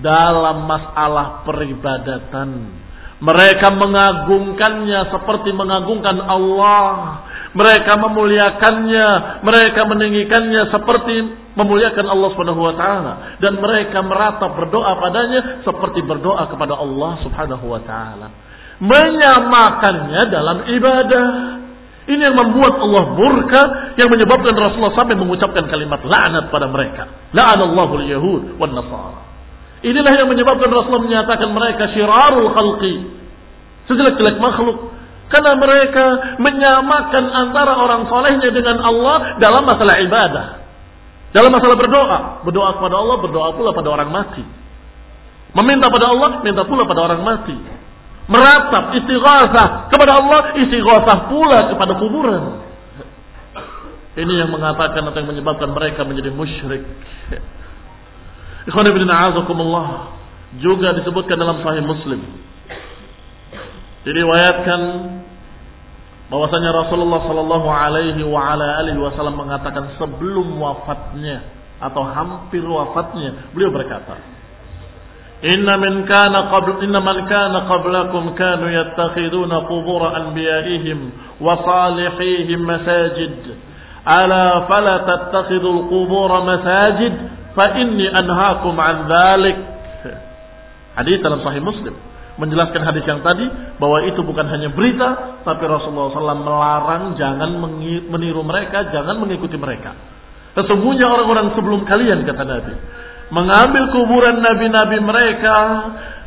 dalam 0.01 0.67
masalah 0.69 1.47
peribadatan. 1.47 2.83
Mereka 3.17 3.73
mengagungkannya 3.73 5.09
seperti 5.09 5.49
mengagungkan 5.57 6.21
Allah 6.21 7.25
mereka 7.57 7.97
memuliakannya, 7.97 9.09
mereka 9.41 9.89
meninggikannya 9.89 10.69
seperti 10.69 11.15
memuliakan 11.57 12.05
Allah 12.05 12.29
Subhanahu 12.37 12.61
wa 12.61 12.75
taala 12.77 13.13
dan 13.41 13.57
mereka 13.57 14.05
meratap 14.05 14.53
berdoa 14.61 14.93
padanya 15.01 15.65
seperti 15.65 16.05
berdoa 16.05 16.53
kepada 16.53 16.77
Allah 16.77 17.17
Subhanahu 17.25 17.65
wa 17.65 17.81
taala. 17.81 18.29
Menyamakannya 18.85 20.23
dalam 20.29 20.59
ibadah. 20.69 21.27
Ini 22.07 22.23
yang 22.23 22.39
membuat 22.39 22.79
Allah 22.79 23.19
murka 23.19 23.63
yang 23.99 24.07
menyebabkan 24.07 24.55
Rasulullah 24.55 24.95
sampai 24.95 25.19
mengucapkan 25.19 25.67
kalimat 25.67 26.07
laknat 26.07 26.55
pada 26.55 26.71
mereka. 26.71 27.35
La'anallahu 27.35 27.99
al-yahud 27.99 28.43
wan 28.63 28.79
nasara. 28.79 29.26
Inilah 29.87 30.13
yang 30.19 30.27
menyebabkan 30.27 30.67
Rasulullah 30.67 31.07
menyatakan 31.07 31.55
mereka 31.55 31.95
syirarul 31.95 32.51
khalqi. 32.51 33.07
Sejelek-jelek 33.87 34.43
makhluk 34.43 34.97
karena 35.27 35.59
mereka 35.59 36.05
menyamakan 36.43 37.25
antara 37.31 37.79
orang 37.79 38.07
solehnya 38.11 38.51
dengan 38.51 38.83
Allah 38.83 39.39
dalam 39.43 39.63
masalah 39.63 39.99
ibadah. 40.03 40.47
Dalam 41.35 41.51
masalah 41.51 41.77
berdoa. 41.79 42.19
Berdoa 42.47 42.79
kepada 42.79 42.95
Allah, 42.99 43.17
berdoa 43.23 43.49
pula 43.55 43.71
pada 43.75 43.89
orang 43.91 44.11
mati. 44.11 44.43
Meminta 45.55 45.87
pada 45.91 46.11
Allah, 46.15 46.43
minta 46.43 46.63
pula 46.67 46.83
pada 46.87 47.01
orang 47.07 47.23
mati. 47.27 47.57
Meratap, 48.27 48.91
istighasah 49.03 49.91
kepada 49.91 50.13
Allah, 50.19 50.41
istighasah 50.67 51.19
pula 51.31 51.59
kepada 51.75 51.93
kuburan. 51.99 52.43
Ini 54.17 54.33
yang 54.47 54.51
mengatakan 54.51 55.05
atau 55.05 55.19
yang 55.21 55.31
menyebabkan 55.31 55.71
mereka 55.71 56.03
menjadi 56.03 56.33
musyrik. 56.33 56.83
Ikhwan 58.67 58.87
ibn 58.91 59.07
a'azakumullah 59.07 59.87
juga 60.59 60.95
disebutkan 60.99 61.39
dalam 61.39 61.63
sahih 61.63 61.87
Muslim. 61.87 62.21
Diriwayatkan 64.03 64.81
bahwasanya 66.31 66.71
Rasulullah 66.75 67.23
sallallahu 67.27 67.69
alaihi 67.71 68.23
wa 68.27 68.43
ala 68.55 68.83
alihi 68.83 68.99
wasallam 68.99 69.39
mengatakan 69.39 69.95
sebelum 69.99 70.59
wafatnya 70.59 71.47
atau 71.79 72.03
hampir 72.03 72.65
wafatnya 72.67 73.53
beliau 73.55 73.71
berkata 73.71 74.17
Inna 75.45 75.77
min 75.77 76.09
kana 76.09 76.49
qabl 76.49 76.81
inna 76.81 76.97
man 77.05 77.29
kana 77.29 77.69
qablakum 77.69 78.33
kanu 78.41 78.73
yattakhiduna 78.73 79.69
qubur 79.69 80.01
anbiya'ihim 80.09 80.99
wa 81.45 81.61
salihihim 81.61 82.65
masajid 82.65 83.45
ala 84.09 84.65
fala 84.65 85.05
tattakhidul 85.05 85.93
qubur 85.93 86.33
masajid 86.41 87.36
fa 87.57 87.73
inni 87.81 88.07
anhaakum 88.07 88.77
an 88.77 88.97
dhalik 89.09 89.59
Hadis 90.97 91.21
dalam 91.21 91.45
sahih 91.45 91.61
Muslim 91.61 91.93
menjelaskan 92.37 92.85
hadis 92.85 93.05
yang 93.05 93.21
tadi 93.21 93.45
bahwa 93.81 94.05
itu 94.09 94.21
bukan 94.25 94.45
hanya 94.49 94.73
berita, 94.73 95.41
tapi 95.45 95.65
Rasulullah 95.65 96.13
SAW 96.13 96.45
melarang 96.45 97.17
jangan 97.17 97.49
meniru 98.13 98.45
mereka, 98.45 98.93
jangan 98.93 99.17
mengikuti 99.21 99.57
mereka. 99.57 99.93
Sesungguhnya 100.57 101.05
orang-orang 101.05 101.53
sebelum 101.53 101.85
kalian 101.85 102.25
kata 102.25 102.45
Nabi 102.45 102.75
mengambil 103.29 103.91
kuburan 103.93 104.39
nabi-nabi 104.39 104.99
mereka 105.03 105.57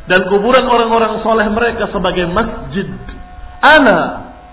dan 0.06 0.20
kuburan 0.30 0.66
orang-orang 0.70 1.18
soleh 1.24 1.46
mereka 1.50 1.90
sebagai 1.90 2.30
masjid. 2.30 2.86
Ana 3.58 3.98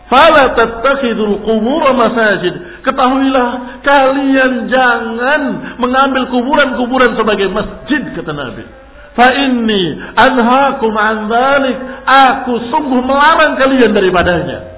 fala 0.09 0.57
tattakhidul 0.57 1.45
qubur 1.45 1.83
masajid. 1.93 2.76
Ketahuilah 2.87 3.83
kalian 3.83 4.71
jangan 4.71 5.41
mengambil 5.75 6.31
kuburan-kuburan 6.31 7.19
sebagai 7.19 7.51
masjid 7.51 7.99
kata 8.15 8.31
Nabi. 8.31 8.63
Fa 9.11 9.27
inni 9.35 9.99
anhaakum 10.15 10.95
an 10.95 11.27
dzalik. 11.27 11.77
Aku 12.07 12.71
sungguh 12.71 13.03
melarang 13.03 13.59
kalian 13.59 13.91
daripadanya. 13.91 14.77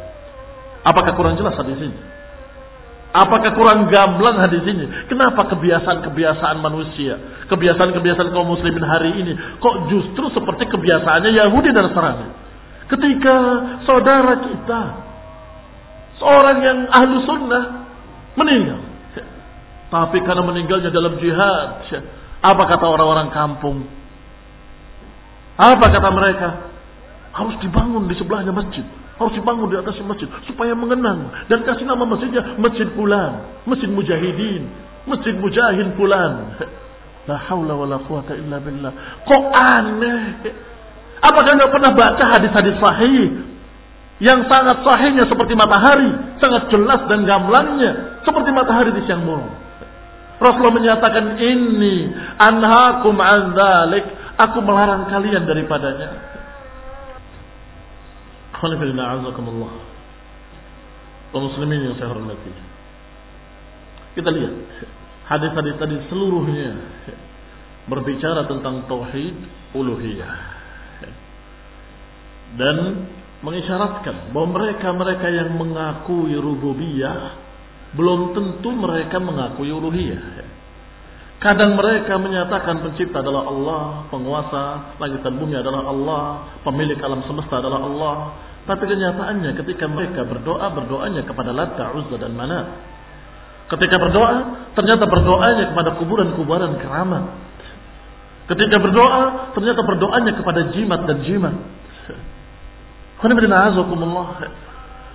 Apakah 0.81 1.13
kurang 1.13 1.37
jelas 1.37 1.53
hadis 1.53 1.77
ini? 1.77 1.99
Apakah 3.09 3.53
kurang 3.53 3.89
gamblang 3.93 4.41
hadis 4.41 4.65
ini? 4.65 4.85
Kenapa 5.05 5.45
kebiasaan-kebiasaan 5.53 6.57
manusia, 6.61 7.45
kebiasaan-kebiasaan 7.45 8.29
kaum 8.33 8.53
muslimin 8.53 8.85
hari 8.85 9.21
ini 9.21 9.33
kok 9.61 9.89
justru 9.89 10.29
seperti 10.33 10.65
kebiasaannya 10.69 11.29
Yahudi 11.33 11.69
dan 11.73 11.89
Nasrani? 11.89 12.27
Ketika 12.89 13.35
saudara 13.85 14.33
kita, 14.49 14.81
seorang 16.21 16.57
yang 16.61 16.79
ahlu 16.89 17.17
sunnah, 17.25 17.88
meninggal. 18.39 18.79
Tapi 19.89 20.17
karena 20.21 20.43
meninggalnya 20.45 20.93
dalam 20.93 21.17
jihad, 21.17 21.83
apa 22.39 22.63
kata 22.69 22.85
orang-orang 22.87 23.33
kampung? 23.35 23.83
Apa 25.59 25.85
kata 25.91 26.09
mereka? 26.15 26.49
Harus 27.35 27.59
dibangun 27.59 28.07
di 28.07 28.15
sebelahnya 28.15 28.55
masjid. 28.55 28.85
Harus 29.19 29.35
dibangun 29.35 29.67
di 29.67 29.75
atas 29.75 29.99
masjid. 30.07 30.31
Supaya 30.47 30.71
mengenang. 30.71 31.27
Dan 31.51 31.67
kasih 31.67 31.83
nama 31.83 32.07
masjidnya 32.07 32.55
Masjid 32.55 32.87
Fulan. 32.95 33.63
Masjid 33.67 33.91
Mujahidin. 33.91 34.63
Masjid 35.03 35.35
Mujahid 35.35 35.99
Fulan. 35.99 36.55
La 37.27 37.37
hawla 37.51 37.75
wa 37.75 37.85
la 37.85 37.99
quwata 37.99 38.31
illa 38.39 38.57
billah. 38.63 38.91
Kok 39.27 39.43
aneh? 39.51 40.23
Apakah 41.19 41.51
nggak 41.59 41.71
pernah 41.75 41.91
baca 41.91 42.23
hadis-hadis 42.39 42.79
sahih? 42.79 43.27
Yang 44.23 44.47
sangat 44.47 44.77
sahihnya 44.87 45.27
seperti 45.27 45.53
matahari. 45.59 46.09
Sangat 46.39 46.71
jelas 46.71 47.03
dan 47.11 47.27
gamblangnya. 47.27 48.18
Seperti 48.29 48.49
matahari 48.53 48.93
di 48.93 49.01
siang 49.09 49.25
bolong. 49.25 49.49
Rasulullah 50.37 50.77
menyatakan 50.77 51.41
ini 51.41 52.13
anhakum 52.37 53.17
an 53.17 53.57
dhalik 53.57 54.05
Aku 54.39 54.63
melarang 54.63 55.11
kalian 55.11 55.43
daripadanya. 55.43 56.15
Alhamdulillah, 58.55 59.27
kaum 61.35 61.43
muslimin 61.43 61.91
yang 61.91 61.95
saya 61.99 62.07
hormati. 62.15 62.51
Kita 64.15 64.31
lihat 64.31 64.53
hadis-hadis 65.27 65.75
tadi 65.75 65.95
seluruhnya 66.07 66.71
berbicara 67.91 68.47
tentang 68.47 68.87
tauhid 68.87 69.35
uluhiyah 69.75 70.35
dan 72.55 72.77
mengisyaratkan 73.43 74.31
bahwa 74.31 74.55
mereka-mereka 74.55 75.27
yang 75.35 75.51
mengakui 75.55 76.31
rububiyah 76.35 77.48
belum 77.97 78.37
tentu 78.37 78.69
mereka 78.75 79.17
mengakui 79.17 79.73
uluhiyah. 79.73 80.45
Kadang 81.39 81.79
mereka 81.79 82.19
menyatakan 82.19 82.83
pencipta 82.83 83.23
adalah 83.23 83.47
Allah, 83.47 83.83
penguasa 84.11 84.91
langit 84.99 85.23
dan 85.23 85.39
bumi 85.39 85.55
adalah 85.55 85.87
Allah, 85.87 86.23
pemilik 86.67 86.99
alam 86.99 87.23
semesta 87.23 87.63
adalah 87.63 87.79
Allah. 87.79 88.15
Tapi 88.67 88.83
kenyataannya 88.83 89.55
ketika 89.63 89.87
mereka 89.87 90.27
berdoa, 90.27 90.67
berdoanya 90.75 91.23
kepada 91.23 91.55
Lata, 91.55 91.95
Uzza 91.95 92.19
dan 92.19 92.35
Manat. 92.35 92.67
Ketika 93.71 93.95
berdoa, 94.03 94.67
ternyata 94.75 95.07
berdoanya 95.07 95.71
kepada 95.71 95.95
kuburan-kuburan 95.95 96.75
keramat. 96.83 97.23
Ketika 98.51 98.81
berdoa, 98.81 99.53
ternyata 99.55 99.81
berdoanya 99.85 100.33
kepada 100.35 100.75
jimat 100.75 101.07
dan 101.07 101.17
jimat. 101.23 101.55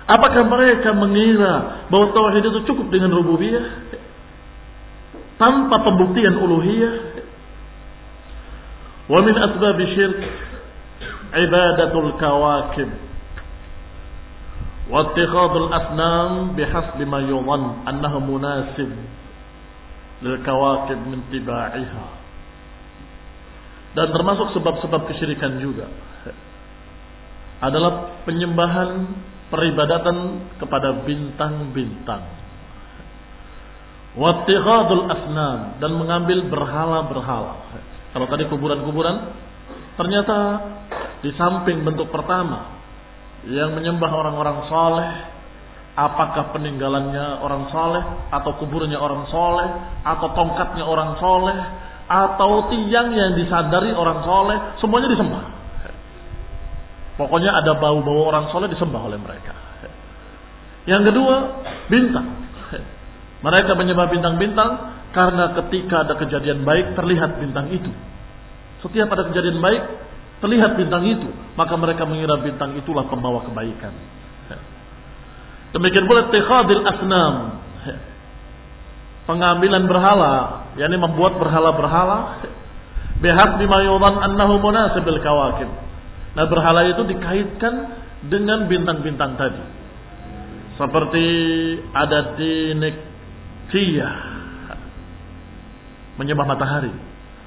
Apakah 0.05 0.45
mereka 0.45 0.93
mengira 0.93 1.85
bahwa 1.89 2.13
tauhid 2.13 2.45
itu 2.45 2.61
cukup 2.69 2.93
dengan 2.93 3.09
rububiyah? 3.09 3.65
tanpa 5.35 5.83
pembuktian 5.83 6.35
uluhiyah? 6.39 6.93
Wa 9.05 9.19
min 9.21 9.35
asbab 9.37 9.77
syirk 9.93 10.19
ibadatul 11.35 12.11
kawakib. 12.17 12.89
Wa 14.89 15.11
ittikhadul 15.11 15.69
asnam 15.69 16.53
bihasbi 16.57 17.05
ma 17.05 17.19
yudhan 17.21 17.85
annahu 17.85 18.17
munasib 18.21 18.89
lil 20.23 20.37
kawakib 20.41 20.97
min 21.05 21.21
tibaiha. 21.29 22.07
Dan 23.95 24.11
termasuk 24.11 24.51
sebab-sebab 24.59 25.07
kesyirikan 25.07 25.55
juga 25.63 25.87
adalah 27.63 28.19
penyembahan 28.27 29.07
peribadatan 29.55 30.51
kepada 30.59 31.07
bintang-bintang 31.07 32.45
Wattighadul 34.15 35.11
asnam 35.11 35.75
dan 35.83 35.91
mengambil 35.99 36.47
berhala-berhala. 36.47 37.67
Kalau 38.15 38.27
tadi 38.31 38.47
kuburan-kuburan, 38.47 39.27
ternyata 39.99 40.37
di 41.19 41.35
samping 41.35 41.83
bentuk 41.83 42.07
pertama 42.15 42.79
yang 43.43 43.75
menyembah 43.75 44.07
orang-orang 44.07 44.71
soleh, 44.71 45.09
apakah 45.99 46.55
peninggalannya 46.55 47.43
orang 47.43 47.67
soleh, 47.75 48.03
atau 48.31 48.55
kuburnya 48.55 48.95
orang 48.95 49.27
soleh, 49.27 49.67
atau 50.07 50.31
tongkatnya 50.31 50.87
orang 50.87 51.19
soleh, 51.19 51.57
atau 52.07 52.71
tiang 52.71 53.11
yang 53.11 53.35
disadari 53.35 53.91
orang 53.91 54.23
soleh, 54.23 54.57
semuanya 54.79 55.11
disembah. 55.11 55.43
Pokoknya 57.15 57.51
ada 57.55 57.79
bau-bau 57.79 58.27
orang 58.27 58.51
soleh 58.51 58.67
disembah 58.67 59.07
oleh 59.07 59.15
mereka. 59.15 59.55
Yang 60.85 61.11
kedua, 61.11 61.35
bintang. 61.87 62.27
Mereka 63.45 63.71
menyembah 63.77 64.07
bintang-bintang 64.11 64.69
karena 65.15 65.55
ketika 65.63 66.03
ada 66.03 66.13
kejadian 66.19 66.67
baik 66.67 66.97
terlihat 66.97 67.39
bintang 67.39 67.71
itu. 67.71 67.87
Setiap 68.83 69.07
ada 69.15 69.31
kejadian 69.31 69.63
baik 69.63 69.83
terlihat 70.43 70.75
bintang 70.75 71.07
itu, 71.07 71.29
maka 71.55 71.73
mereka 71.79 72.03
mengira 72.03 72.35
bintang 72.43 72.75
itulah 72.75 73.07
pembawa 73.07 73.47
kebaikan. 73.47 73.95
Demikian 75.71 76.05
pula 76.07 76.27
tikhadil 76.31 76.83
asnam. 76.83 77.35
Pengambilan 79.25 79.89
berhala, 79.89 80.67
yakni 80.77 81.01
membuat 81.01 81.41
berhala-berhala 81.41 82.45
bihaq 83.23 83.57
bima 83.57 83.81
yudhan 83.87 84.15
annahu 84.21 84.61
munasabil 84.61 85.19
kawakib. 85.23 85.69
Nah, 86.35 86.45
berhala 86.51 86.83
itu 86.91 87.01
dikaitkan 87.07 87.73
dengan 88.27 88.67
bintang-bintang 88.67 89.39
tadi. 89.39 89.63
Seperti 90.75 91.27
ada 91.95 92.35
dinik 92.35 92.95
Tia 93.71 94.11
menyembah 96.19 96.47
matahari. 96.47 96.91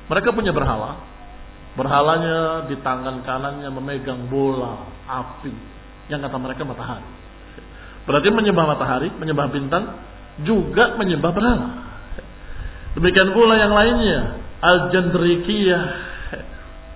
Mereka 0.08 0.32
punya 0.32 0.52
berhala. 0.52 1.04
Berhalanya 1.76 2.66
di 2.66 2.74
tangan 2.82 3.22
kanannya 3.22 3.70
memegang 3.70 4.26
bola 4.26 4.88
api 5.06 5.52
yang 6.10 6.24
kata 6.24 6.36
mereka 6.40 6.64
matahari. 6.64 7.06
Berarti 8.08 8.28
menyembah 8.32 8.64
matahari, 8.64 9.12
menyembah 9.14 9.46
bintang, 9.52 9.84
juga 10.42 10.96
menyembah 10.96 11.30
berhala. 11.30 11.68
Demikian 12.96 13.36
pula 13.36 13.54
yang 13.60 13.76
lainnya, 13.76 14.40
al-jandrikiyah. 14.64 15.82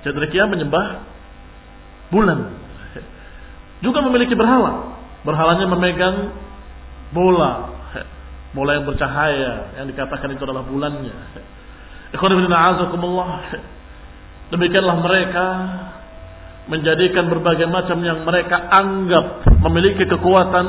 Jandrikiyah 0.09 0.49
menyembah 0.49 1.11
bulan. 2.12 2.38
Juga 3.80 4.04
memiliki 4.04 4.36
berhala. 4.36 5.00
Berhalanya 5.24 5.66
memegang 5.72 6.16
bola 7.16 7.72
mulai 8.52 8.84
bercahaya 8.84 9.80
yang 9.80 9.88
dikatakan 9.88 10.28
itu 10.32 10.42
adalah 10.44 10.64
bulannya. 10.64 11.16
Demikianlah 14.52 14.96
mereka 15.00 15.46
menjadikan 16.68 17.32
berbagai 17.32 17.66
macam 17.66 17.98
yang 18.04 18.22
mereka 18.22 18.60
anggap 18.68 19.48
memiliki 19.64 20.04
kekuatan, 20.04 20.66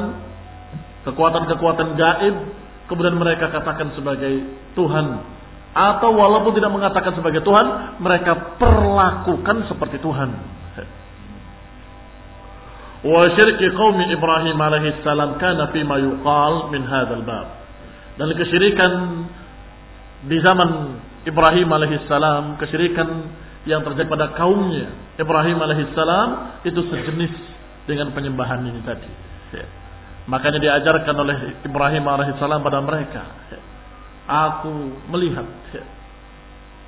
kekuatan-kekuatan 1.03 1.99
gaib, 1.99 2.35
kemudian 2.87 3.19
mereka 3.19 3.51
katakan 3.51 3.91
sebagai 3.93 4.47
Tuhan. 4.73 5.07
Atau 5.73 6.15
walaupun 6.15 6.55
tidak 6.55 6.71
mengatakan 6.71 7.17
sebagai 7.17 7.43
Tuhan, 7.43 7.99
mereka 7.99 8.55
perlakukan 8.55 9.67
seperti 9.67 9.99
Tuhan. 9.99 10.29
Wa 13.03 13.27
syirki 13.35 13.67
Ibrahim 14.15 14.57
alaihi 14.57 15.03
salam 15.03 15.35
kana 15.35 15.69
fi 15.75 15.83
yuqal 15.83 16.71
min 16.71 16.87
hadzal 16.87 17.23
bab. 17.27 17.47
Dan 18.15 18.31
kesyirikan 18.37 18.93
di 20.23 20.37
zaman 20.39 20.69
Ibrahim 21.27 21.67
alaihi 21.67 21.99
salam, 22.07 22.55
kesyirikan 22.55 23.07
yang 23.63 23.83
terjadi 23.83 24.07
pada 24.11 24.35
kaumnya 24.35 24.91
Ibrahim 25.15 25.61
alaihissalam 25.61 26.27
itu 26.67 26.79
sejenis 26.89 27.33
dengan 27.87 28.11
penyembahan 28.11 28.59
ini 28.65 28.81
tadi. 28.83 29.11
Ya. 29.55 29.67
Makanya 30.27 30.59
diajarkan 30.59 31.15
oleh 31.15 31.37
Ibrahim 31.63 32.03
alaihissalam 32.07 32.59
pada 32.59 32.79
mereka. 32.83 33.23
Ya. 33.51 33.59
Aku 34.23 35.03
melihat, 35.11 35.47
ya. 35.75 35.83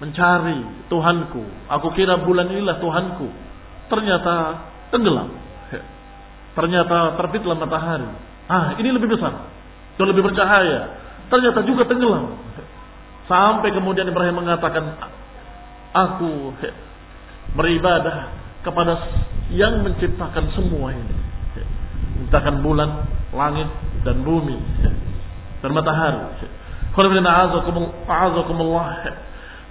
mencari 0.04 0.88
Tuhanku. 0.92 1.44
Aku 1.72 1.92
kira 1.96 2.20
bulan 2.24 2.52
inilah 2.52 2.80
Tuhanku. 2.80 3.28
Ternyata 3.92 4.36
tenggelam. 4.92 5.45
Ya. 6.56 6.62
Ternyata 6.64 7.20
terbitlah 7.20 7.60
matahari. 7.60 8.08
Ah, 8.48 8.80
ini 8.80 8.96
lebih 8.96 9.12
besar. 9.12 9.52
Dan 10.00 10.08
lebih 10.08 10.24
bercahaya. 10.24 10.96
Ternyata 11.28 11.60
juga 11.68 11.84
tenggelam. 11.84 12.32
Sampai 13.28 13.74
kemudian 13.74 14.08
Ibrahim 14.08 14.40
mengatakan, 14.40 14.96
aku 15.92 16.54
beribadah 17.58 18.32
kepada 18.64 18.94
yang 19.52 19.84
menciptakan 19.84 20.46
semua 20.56 20.96
ini. 20.96 21.16
Menciptakan 22.16 22.64
bulan, 22.64 22.90
langit, 23.36 23.68
dan 24.08 24.24
bumi. 24.24 24.56
Dan 25.60 25.76
matahari. 25.76 26.40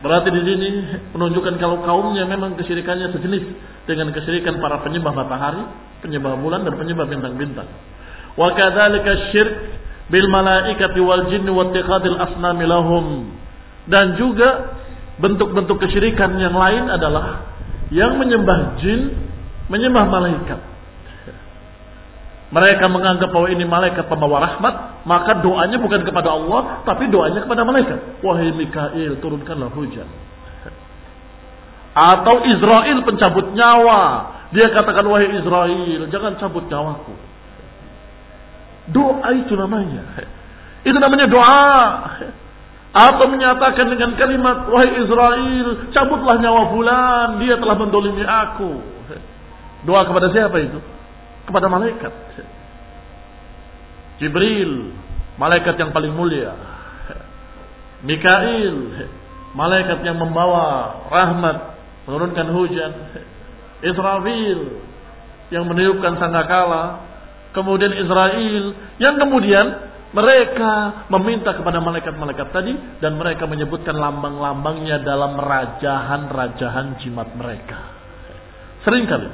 Berarti 0.05 0.28
di 0.28 0.43
sini 0.45 0.68
menunjukkan 1.16 1.55
kalau 1.57 1.80
kaumnya 1.80 2.28
memang 2.28 2.61
kesyirikannya 2.61 3.09
sejenis 3.16 3.45
dengan 3.85 4.12
kesyirikan 4.12 4.61
para 4.61 4.80
penyembah 4.80 5.12
matahari, 5.12 5.64
penyembah 6.01 6.41
bulan 6.41 6.64
dan 6.64 6.74
penyembah 6.76 7.07
bintang-bintang. 7.09 7.68
Wa 8.35 8.53
kadzalika 8.57 9.30
syirk 9.30 9.53
bil 10.09 10.28
malaikati 10.28 11.01
wal 11.01 11.28
jinni 11.28 11.53
wa 11.53 11.68
asnami 11.72 12.64
lahum. 12.64 13.07
Dan 13.85 14.16
juga 14.16 14.80
bentuk-bentuk 15.20 15.76
kesyirikan 15.85 16.35
yang 16.41 16.57
lain 16.57 16.89
adalah 16.89 17.55
yang 17.93 18.16
menyembah 18.16 18.80
jin, 18.80 19.12
menyembah 19.68 20.05
malaikat. 20.09 20.61
Mereka 22.55 22.87
menganggap 22.87 23.35
bahwa 23.35 23.49
ini 23.51 23.66
malaikat 23.66 24.07
pembawa 24.07 24.39
rahmat, 24.47 25.05
maka 25.11 25.43
doanya 25.43 25.74
bukan 25.74 26.07
kepada 26.07 26.30
Allah, 26.30 26.87
tapi 26.87 27.11
doanya 27.11 27.43
kepada 27.43 27.66
malaikat. 27.66 28.22
Wahai 28.22 28.55
Mikail, 28.55 29.18
turunkanlah 29.18 29.74
hujan. 29.74 30.07
Atau 31.95 32.42
Israel 32.51 32.99
pencabut 33.07 33.55
nyawa. 33.55 34.03
Dia 34.51 34.70
katakan, 34.70 35.07
wahai 35.07 35.30
Israel, 35.30 36.11
jangan 36.11 36.34
cabut 36.42 36.66
nyawaku. 36.66 37.14
Doa 38.90 39.28
itu 39.32 39.55
namanya. 39.55 40.03
Itu 40.84 40.99
namanya 41.01 41.26
doa. 41.30 41.72
Atau 42.95 43.26
menyatakan 43.26 43.90
dengan 43.90 44.14
kalimat 44.14 44.70
wahai 44.70 45.03
Israel 45.03 45.66
cabutlah 45.90 46.38
nyawa 46.38 46.62
fulan. 46.70 47.28
Dia 47.42 47.59
telah 47.59 47.76
mendolimi 47.78 48.22
aku. 48.22 48.70
Doa 49.88 50.07
kepada 50.07 50.30
siapa 50.30 50.55
itu? 50.61 50.78
Kepada 51.49 51.66
malaikat. 51.66 52.12
Jibril 54.22 54.95
malaikat 55.40 55.74
yang 55.74 55.90
paling 55.90 56.14
mulia. 56.14 56.55
Mikail 58.05 58.76
malaikat 59.57 60.05
yang 60.05 60.20
membawa 60.20 60.95
rahmat 61.09 61.74
menurunkan 62.05 62.46
hujan 62.52 62.92
Israfil 63.84 64.61
yang 65.52 65.64
meniupkan 65.68 66.16
sangkakala 66.16 67.05
kemudian 67.57 67.92
Israel 67.94 68.64
yang 68.98 69.14
kemudian 69.16 69.94
mereka 70.14 71.05
meminta 71.11 71.59
kepada 71.59 71.82
malaikat-malaikat 71.82 72.55
tadi 72.55 72.70
dan 73.02 73.18
mereka 73.18 73.50
menyebutkan 73.50 73.98
lambang-lambangnya 73.98 75.02
dalam 75.02 75.34
rajahan-rajahan 75.34 77.02
jimat 77.02 77.34
mereka. 77.34 77.78
Sering 78.86 79.11
kali 79.11 79.26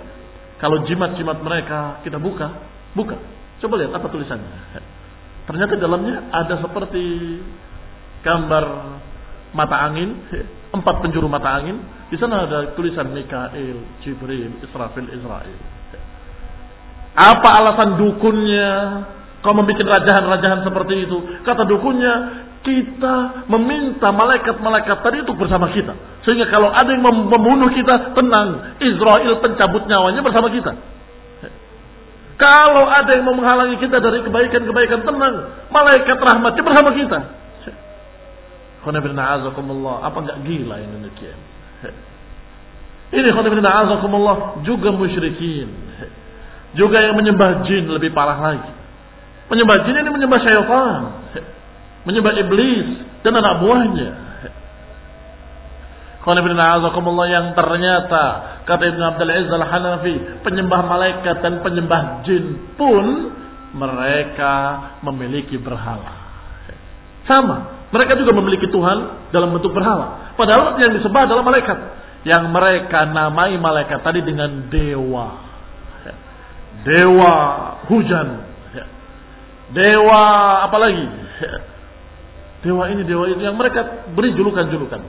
kalau 0.56 0.80
jimat-jimat 0.88 1.40
mereka 1.44 2.00
kita 2.00 2.16
buka, 2.16 2.48
buka. 2.96 3.16
Coba 3.60 3.76
lihat 3.76 3.92
apa 3.92 4.08
tulisannya. 4.08 4.80
Ternyata 5.44 5.76
dalamnya 5.76 6.32
ada 6.32 6.64
seperti 6.64 7.04
gambar 8.24 8.64
mata 9.52 9.76
angin, 9.84 10.16
empat 10.72 10.96
penjuru 11.04 11.28
mata 11.28 11.60
angin. 11.60 11.76
Di 12.11 12.18
sana 12.18 12.42
ada 12.42 12.74
tulisan 12.74 13.14
Mikael, 13.14 14.02
Jibril, 14.02 14.58
Israfil, 14.66 15.08
Israel. 15.14 15.58
Apa 17.14 17.48
alasan 17.62 18.02
dukunnya? 18.02 18.72
Kau 19.40 19.56
membuat 19.56 19.80
rajahan-rajahan 19.80 20.66
seperti 20.66 21.08
itu. 21.08 21.16
Kata 21.46 21.64
dukunnya, 21.64 22.14
kita 22.61 23.46
meminta 23.48 24.12
malaikat-malaikat 24.12 25.00
tadi 25.00 25.24
untuk 25.24 25.40
bersama 25.40 25.72
kita. 25.72 25.96
Sehingga 26.28 26.52
kalau 26.52 26.68
ada 26.68 26.92
yang 26.92 27.00
membunuh 27.06 27.72
kita, 27.72 28.12
tenang. 28.12 28.76
Israel 28.84 29.40
pencabut 29.40 29.88
nyawanya 29.88 30.20
bersama 30.20 30.52
kita. 30.52 30.76
Kalau 32.36 32.84
ada 32.88 33.11
yang 33.16 33.24
mau 33.24 33.36
menghalangi 33.36 33.80
kita 33.80 33.96
dari 34.00 34.20
kebaikan-kebaikan, 34.24 35.08
tenang. 35.08 35.34
Malaikat 35.72 36.18
rahmatnya 36.20 36.62
bersama 36.64 36.90
kita. 36.92 37.18
Apa 40.04 40.16
enggak 40.20 40.38
gila 40.44 40.76
ini? 40.80 40.96
Ini 43.11 43.28
juga 44.62 44.89
musyrikin. 44.95 45.68
Juga 46.78 47.03
yang 47.03 47.18
menyembah 47.18 47.66
jin 47.66 47.91
lebih 47.91 48.14
parah 48.14 48.39
lagi. 48.39 48.72
Menyembah 49.51 49.76
jin 49.83 49.99
ini 49.99 50.11
menyembah 50.14 50.41
syaitan. 50.47 51.01
Menyembah 52.07 52.33
iblis 52.39 52.87
dan 53.26 53.35
anak 53.35 53.59
buahnya. 53.59 54.11
Qanibina 56.20 56.76
yang 57.33 57.57
ternyata 57.57 58.24
kata 58.68 58.83
Ibn 58.93 59.03
Abdul 59.16 59.33
Aziz 59.33 59.51
Al-Hanafi 59.51 60.14
penyembah 60.45 60.81
malaikat 60.85 61.41
dan 61.41 61.64
penyembah 61.64 62.20
jin 62.28 62.76
pun 62.76 63.33
mereka 63.72 64.55
memiliki 65.01 65.57
berhala. 65.57 66.12
Sama, 67.24 67.80
mereka 67.91 68.14
juga 68.14 68.30
memiliki 68.38 68.70
Tuhan 68.70 69.30
dalam 69.34 69.51
bentuk 69.51 69.74
berhala. 69.74 70.34
Padahal 70.38 70.78
yang 70.78 70.95
disembah 70.95 71.26
adalah 71.26 71.43
malaikat. 71.43 71.78
Yang 72.22 72.45
mereka 72.55 73.11
namai 73.11 73.59
malaikat 73.59 73.99
tadi 74.07 74.22
dengan 74.22 74.70
dewa. 74.70 75.51
Dewa 76.80 77.34
hujan, 77.93 78.41
dewa 79.76 80.22
apalagi 80.64 81.05
dewa 82.64 82.88
ini 82.88 83.05
dewa 83.05 83.28
ini 83.28 83.43
yang 83.45 83.59
mereka 83.61 84.09
beri 84.16 84.32
julukan-julukan. 84.32 85.03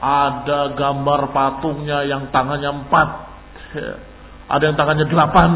Ada 0.00 0.80
gambar 0.80 1.20
patungnya 1.36 2.08
yang 2.08 2.32
tangannya 2.32 2.72
empat. 2.72 3.08
Ada 4.48 4.62
yang 4.64 4.76
tangannya 4.80 5.06
delapan. 5.12 5.50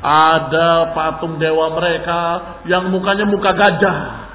Ada 0.00 0.94
patung 0.94 1.42
dewa 1.42 1.74
mereka 1.74 2.18
yang 2.70 2.86
mukanya 2.88 3.26
muka 3.26 3.50
gajah 3.50 4.29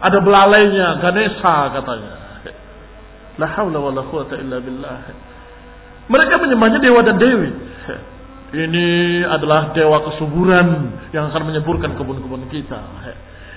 ada 0.00 0.18
belalainya 0.20 0.86
Ganesha 1.04 1.56
katanya 1.76 2.14
la 3.38 3.46
haula 3.56 3.78
wala 3.80 4.02
quwata 4.08 4.36
illa 4.40 4.58
billah 4.60 4.98
mereka 6.10 6.34
menyembahnya 6.42 6.78
dewa 6.82 7.00
dan 7.04 7.16
dewi 7.16 7.50
ini 8.50 9.22
adalah 9.22 9.70
dewa 9.70 10.02
kesuburan 10.10 10.90
yang 11.14 11.30
akan 11.30 11.42
menyemburkan 11.46 11.94
kebun-kebun 11.94 12.50
kita. 12.50 12.82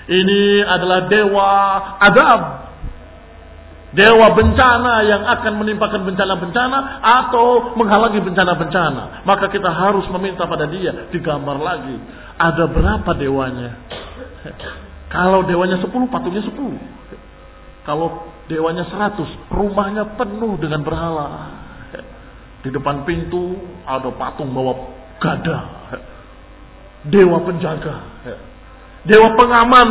Ini 0.06 0.62
adalah 0.62 1.10
dewa 1.10 1.50
adab. 1.98 2.40
Dewa 3.94 4.26
bencana 4.34 5.06
yang 5.06 5.22
akan 5.22 5.52
menimpakan 5.62 6.02
bencana-bencana 6.02 6.78
atau 7.02 7.74
menghalangi 7.78 8.22
bencana-bencana. 8.22 9.22
Maka 9.22 9.50
kita 9.50 9.70
harus 9.70 10.06
meminta 10.14 10.46
pada 10.46 10.66
dia 10.70 11.10
digambar 11.10 11.58
lagi. 11.58 11.94
Ada 12.38 12.64
berapa 12.70 13.10
dewanya? 13.18 13.70
Kalau 15.14 15.46
dewanya 15.46 15.78
10, 15.78 16.10
patungnya 16.10 16.42
10. 16.42 16.74
Kalau 17.86 18.34
dewanya 18.50 18.82
100, 18.90 19.54
rumahnya 19.54 20.18
penuh 20.18 20.58
dengan 20.58 20.82
berhala. 20.82 21.28
Di 22.66 22.72
depan 22.74 23.06
pintu 23.06 23.54
ada 23.86 24.10
patung 24.18 24.50
bawa 24.50 24.74
gada. 25.22 25.58
Dewa 27.06 27.38
penjaga. 27.46 27.94
Dewa 29.06 29.38
pengaman. 29.38 29.90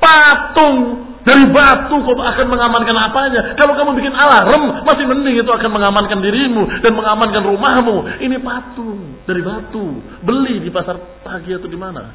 Patung 0.00 0.76
dari 1.22 1.46
batu 1.54 2.02
kok 2.02 2.18
akan 2.18 2.46
mengamankan 2.50 2.96
apanya? 2.98 3.54
Kalau 3.54 3.78
kamu 3.78 3.94
bikin 3.94 4.14
alarm, 4.14 4.82
masih 4.82 5.06
mending 5.06 5.38
itu 5.38 5.50
akan 5.50 5.70
mengamankan 5.70 6.18
dirimu 6.18 6.66
dan 6.82 6.98
mengamankan 6.98 7.46
rumahmu. 7.46 8.18
Ini 8.18 8.42
patung 8.42 9.22
dari 9.22 9.42
batu. 9.42 10.02
Beli 10.22 10.62
di 10.62 10.70
pasar 10.70 10.98
pagi 11.22 11.54
atau 11.54 11.70
di 11.70 11.78
mana? 11.78 12.14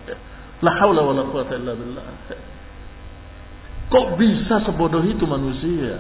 La 0.62 0.72
haula 0.82 1.06
wala 1.06 1.22
quwata 1.30 1.54
illa 1.54 1.74
billah. 1.78 2.06
Kok 3.88 4.08
bisa 4.20 4.68
sebodoh 4.68 5.06
itu 5.06 5.24
manusia? 5.24 5.96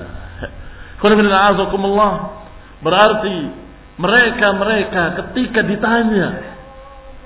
Berarti 2.77 3.37
mereka-mereka 3.97 5.03
ketika 5.23 5.61
ditanya 5.61 6.27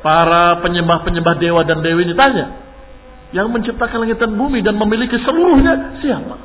para 0.04 0.60
penyembah-penyembah 0.60 1.36
dewa 1.40 1.62
dan 1.64 1.80
dewi 1.80 2.04
ini 2.04 2.16
tanya, 2.16 2.46
yang 3.32 3.48
menciptakan 3.48 4.04
langit 4.06 4.20
dan 4.20 4.36
bumi 4.36 4.60
dan 4.60 4.76
memiliki 4.76 5.16
seluruhnya 5.24 6.04
siapa? 6.04 6.36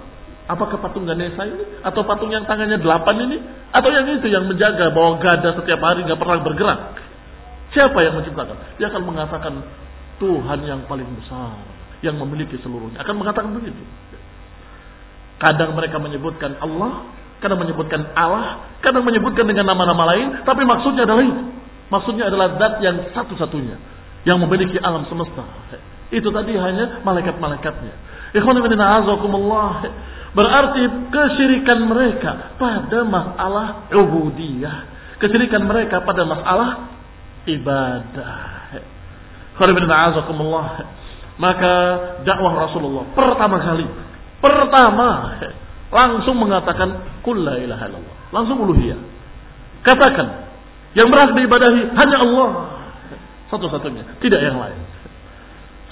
Apakah 0.46 0.78
patung 0.78 1.02
Ganesha 1.02 1.42
ini? 1.42 1.82
Atau 1.82 2.06
patung 2.06 2.30
yang 2.30 2.46
tangannya 2.46 2.78
delapan 2.78 3.26
ini? 3.26 3.42
Atau 3.74 3.90
yang 3.90 4.06
itu 4.06 4.30
yang 4.30 4.46
menjaga 4.46 4.94
bahwa 4.94 5.18
gada 5.18 5.58
setiap 5.58 5.82
hari 5.82 6.06
nggak 6.06 6.22
pernah 6.22 6.38
bergerak? 6.46 6.78
Siapa 7.74 7.98
yang 8.06 8.14
menciptakan? 8.22 8.78
Dia 8.78 8.86
akan 8.94 9.02
mengatakan 9.02 9.52
Tuhan 10.16 10.58
yang 10.64 10.80
paling 10.88 11.06
besar. 11.20 11.60
Yang 12.04 12.16
memiliki 12.20 12.56
seluruhnya. 12.60 13.00
Akan 13.00 13.16
mengatakan 13.16 13.52
begitu. 13.56 13.80
Kadang 15.40 15.76
mereka 15.76 16.00
menyebutkan 16.00 16.56
Allah. 16.60 17.08
Kadang 17.40 17.60
menyebutkan 17.60 18.12
Allah. 18.16 18.76
Kadang 18.80 19.04
menyebutkan 19.04 19.44
dengan 19.44 19.72
nama-nama 19.72 20.16
lain. 20.16 20.44
Tapi 20.44 20.62
maksudnya 20.64 21.04
adalah 21.04 21.24
itu. 21.24 21.42
Maksudnya 21.86 22.24
adalah 22.28 22.56
zat 22.56 22.74
yang 22.82 22.96
satu-satunya. 23.12 23.76
Yang 24.26 24.38
memiliki 24.42 24.76
alam 24.80 25.06
semesta. 25.06 25.44
Itu 26.10 26.30
tadi 26.30 26.54
hanya 26.56 27.02
malaikat-malaikatnya. 27.02 27.94
Ikhwan 28.36 28.58
Berarti 30.36 30.82
kesyirikan 31.08 31.88
mereka 31.88 32.60
pada 32.60 32.98
masalah 33.08 33.88
ubudiyah. 33.88 34.76
Kesyirikan 35.16 35.64
mereka 35.64 36.04
pada 36.04 36.28
masalah 36.28 36.92
ibadah. 37.48 38.56
Maka 41.36 41.72
dakwah 42.24 42.52
Rasulullah 42.68 43.04
pertama 43.12 43.56
kali. 43.60 43.86
Pertama 44.40 45.08
langsung 45.92 46.36
mengatakan 46.40 47.20
kulla 47.20 47.60
ilaha 47.60 47.84
illallah. 47.88 48.16
Langsung 48.32 48.56
uluhiyah. 48.60 49.00
Katakan 49.84 50.28
yang 50.96 51.12
berhak 51.12 51.36
diibadahi 51.36 51.80
hanya 51.92 52.18
Allah. 52.24 52.48
Satu-satunya, 53.46 54.18
tidak 54.18 54.42
yang 54.42 54.58
lain. 54.58 54.80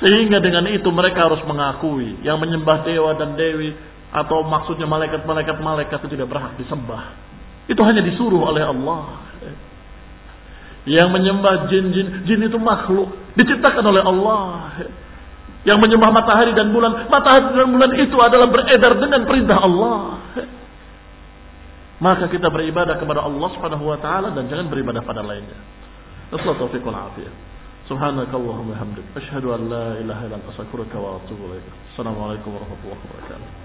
Sehingga 0.03 0.43
dengan 0.43 0.67
itu 0.75 0.91
mereka 0.91 1.31
harus 1.31 1.39
mengakui 1.47 2.19
yang 2.27 2.43
menyembah 2.43 2.83
dewa 2.83 3.15
dan 3.15 3.39
dewi 3.39 3.79
atau 4.11 4.43
maksudnya 4.43 4.91
malaikat-malaikat 4.91 5.63
malaikat 5.63 5.99
itu 6.03 6.19
tidak 6.19 6.35
berhak 6.35 6.53
disembah. 6.59 7.15
Itu 7.71 7.81
hanya 7.87 8.03
disuruh 8.03 8.43
oleh 8.43 8.67
Allah. 8.67 9.24
Yang 10.85 11.09
menyembah 11.17 11.73
jin-jin, 11.73 12.29
jin 12.29 12.41
itu 12.45 12.59
makhluk. 12.61 13.09
Diciptakan 13.41 13.85
oleh 13.89 14.05
Allah. 14.05 14.41
Yang 15.65 15.79
menyembah 15.81 16.13
matahari 16.13 16.53
dan 16.53 16.77
bulan, 16.77 17.09
matahari 17.09 17.57
dan 17.57 17.73
bulan 17.73 17.91
itu 17.97 18.17
adalah 18.21 18.53
beredar 18.53 18.93
dengan 19.01 19.25
perintah 19.25 19.59
Allah. 19.65 20.21
Maka 22.05 22.29
kita 22.29 22.53
beribadah 22.53 23.01
kepada 23.01 23.25
Allah 23.25 23.49
Subhanahu 23.57 23.89
wa 23.89 23.97
taala 23.97 24.29
dan 24.37 24.45
jangan 24.53 24.69
beribadah 24.69 25.01
pada 25.01 25.25
lainnya. 25.25 25.57
Assalamualaikum 26.29 26.69
taufiq 26.69 26.85
afiyah. 26.85 27.35
Subhanakallahumma 27.89 28.77
hamdik 28.77 29.05
asyhadu 29.17 29.57
an 29.57 29.69
la 29.73 29.87
ilaha 30.01 30.25
illa 30.29 30.37
anta 30.37 30.53
astaghfiruka 30.53 30.97
wa 31.01 31.21
atubu 31.21 31.49
ilaik. 31.49 31.65
Assalamualaikum 31.97 32.53
warahmatullahi 32.53 33.01
wabarakatuh. 33.01 33.64